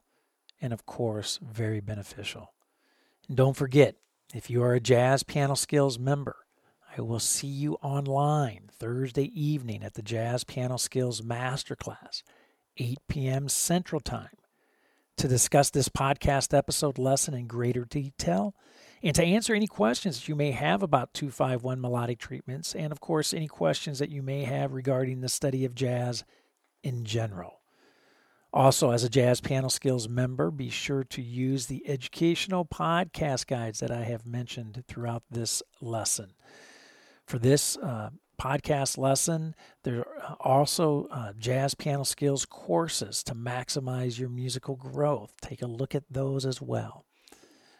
and, 0.59 0.73
of 0.73 0.87
course, 0.87 1.37
very 1.43 1.81
beneficial. 1.81 2.55
And 3.27 3.37
don't 3.37 3.55
forget, 3.55 3.97
if 4.33 4.49
you 4.49 4.63
are 4.63 4.73
a 4.73 4.79
Jazz 4.79 5.21
Piano 5.21 5.53
Skills 5.53 5.99
member, 5.99 6.35
I 6.97 7.01
will 7.01 7.19
see 7.19 7.47
you 7.47 7.75
online 7.83 8.69
Thursday 8.71 9.31
evening 9.39 9.83
at 9.83 9.93
the 9.93 10.01
Jazz 10.01 10.43
Piano 10.43 10.77
Skills 10.77 11.21
Masterclass, 11.21 12.23
8 12.77 12.97
p.m. 13.07 13.47
Central 13.47 14.01
Time 14.01 14.29
to 15.17 15.27
discuss 15.27 15.69
this 15.69 15.89
podcast 15.89 16.57
episode 16.57 16.97
lesson 16.97 17.33
in 17.33 17.45
greater 17.45 17.85
detail 17.85 18.55
and 19.03 19.13
to 19.15 19.23
answer 19.23 19.53
any 19.53 19.67
questions 19.67 20.19
that 20.19 20.27
you 20.27 20.35
may 20.35 20.51
have 20.51 20.81
about 20.81 21.13
251 21.13 21.79
melodic 21.79 22.19
treatments, 22.19 22.73
and 22.73 22.91
of 22.91 22.99
course, 22.99 23.33
any 23.33 23.47
questions 23.47 23.99
that 23.99 24.09
you 24.09 24.23
may 24.23 24.43
have 24.43 24.73
regarding 24.73 25.21
the 25.21 25.29
study 25.29 25.65
of 25.65 25.75
jazz 25.75 26.23
in 26.83 27.03
general. 27.03 27.59
Also, 28.51 28.91
as 28.91 29.03
a 29.03 29.09
Jazz 29.09 29.41
Piano 29.41 29.69
Skills 29.69 30.09
member, 30.09 30.49
be 30.49 30.69
sure 30.69 31.03
to 31.03 31.21
use 31.21 31.67
the 31.67 31.87
educational 31.87 32.65
podcast 32.65 33.45
guides 33.45 33.79
that 33.79 33.91
I 33.91 34.03
have 34.05 34.25
mentioned 34.25 34.83
throughout 34.87 35.21
this 35.29 35.61
lesson. 35.81 36.33
For 37.29 37.37
this 37.37 37.77
uh, 37.77 38.09
podcast 38.41 38.97
lesson. 38.97 39.53
There 39.83 39.99
are 39.99 40.37
also 40.39 41.07
uh, 41.11 41.33
jazz 41.37 41.75
piano 41.75 42.03
skills 42.03 42.43
courses 42.43 43.21
to 43.25 43.35
maximize 43.35 44.17
your 44.17 44.29
musical 44.29 44.75
growth. 44.75 45.33
Take 45.39 45.61
a 45.61 45.67
look 45.67 45.93
at 45.93 46.05
those 46.09 46.43
as 46.43 46.59
well. 46.59 47.05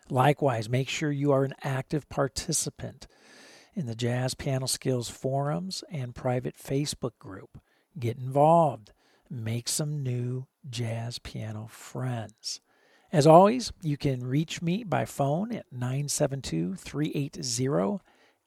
Likewise, 0.08 0.70
make 0.70 0.88
sure 0.88 1.12
you 1.12 1.32
are 1.32 1.45
an 1.45 1.56
active 1.64 2.08
participant 2.10 3.08
in 3.74 3.88
the 3.88 3.95
Jazz 3.95 4.36
Piano 4.36 4.68
Skills 4.68 5.10
forums 5.10 5.84
and 5.91 6.14
private 6.14 6.56
Facebook 6.56 7.18
group. 7.18 7.60
Get 7.97 8.18
involved. 8.18 8.91
Make 9.32 9.68
some 9.68 10.04
new 10.04 10.45
jazz 10.70 11.18
piano 11.18 11.66
friends. 11.72 12.62
As 13.12 13.26
always, 13.26 13.72
you 13.82 13.97
can 13.97 14.24
reach 14.24 14.62
me 14.62 14.84
by 14.84 15.06
phone 15.06 15.52
at 15.52 15.66
972 15.72 16.76
380 16.76 18.00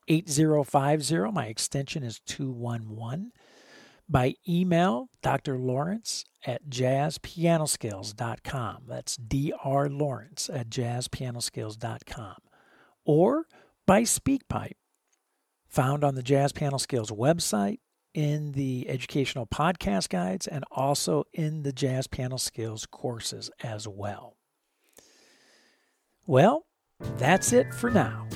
8050. 0.08 1.30
My 1.32 1.46
extension 1.46 2.02
is 2.02 2.20
211. 2.20 3.32
By 4.08 4.34
email, 4.48 5.08
Dr. 5.22 5.58
Lawrence 5.58 6.24
at 6.44 6.68
jazzpianoskills.com. 6.68 8.82
That's 8.86 9.16
Dr. 9.16 9.88
Lawrence 9.88 10.50
at 10.52 10.68
jazzpianoskills.com. 10.68 12.36
Or 13.04 13.46
by 13.86 14.02
SpeakPipe, 14.02 14.76
found 15.68 16.04
on 16.04 16.14
the 16.14 16.22
Jazz 16.22 16.52
Piano 16.52 16.78
Skills 16.78 17.10
website, 17.10 17.78
in 18.14 18.52
the 18.52 18.88
educational 18.88 19.46
podcast 19.46 20.08
guides, 20.08 20.46
and 20.46 20.64
also 20.70 21.24
in 21.32 21.62
the 21.62 21.72
Jazz 21.72 22.06
Piano 22.06 22.36
Skills 22.36 22.86
courses 22.86 23.50
as 23.62 23.88
well. 23.88 24.36
Well, 26.26 26.66
that's 27.18 27.52
it 27.52 27.74
for 27.74 27.90
now. 27.90 28.26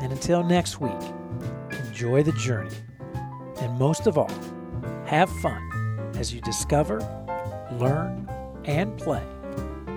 And 0.00 0.12
until 0.12 0.42
next 0.42 0.80
week, 0.80 0.92
enjoy 1.86 2.22
the 2.22 2.32
journey. 2.32 2.76
And 3.60 3.78
most 3.78 4.06
of 4.06 4.16
all, 4.16 4.30
have 5.06 5.30
fun 5.40 6.12
as 6.16 6.32
you 6.32 6.40
discover, 6.40 7.00
learn, 7.72 8.28
and 8.64 8.96
play 8.98 9.24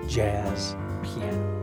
jazz 0.07 0.75
piano. 1.03 1.60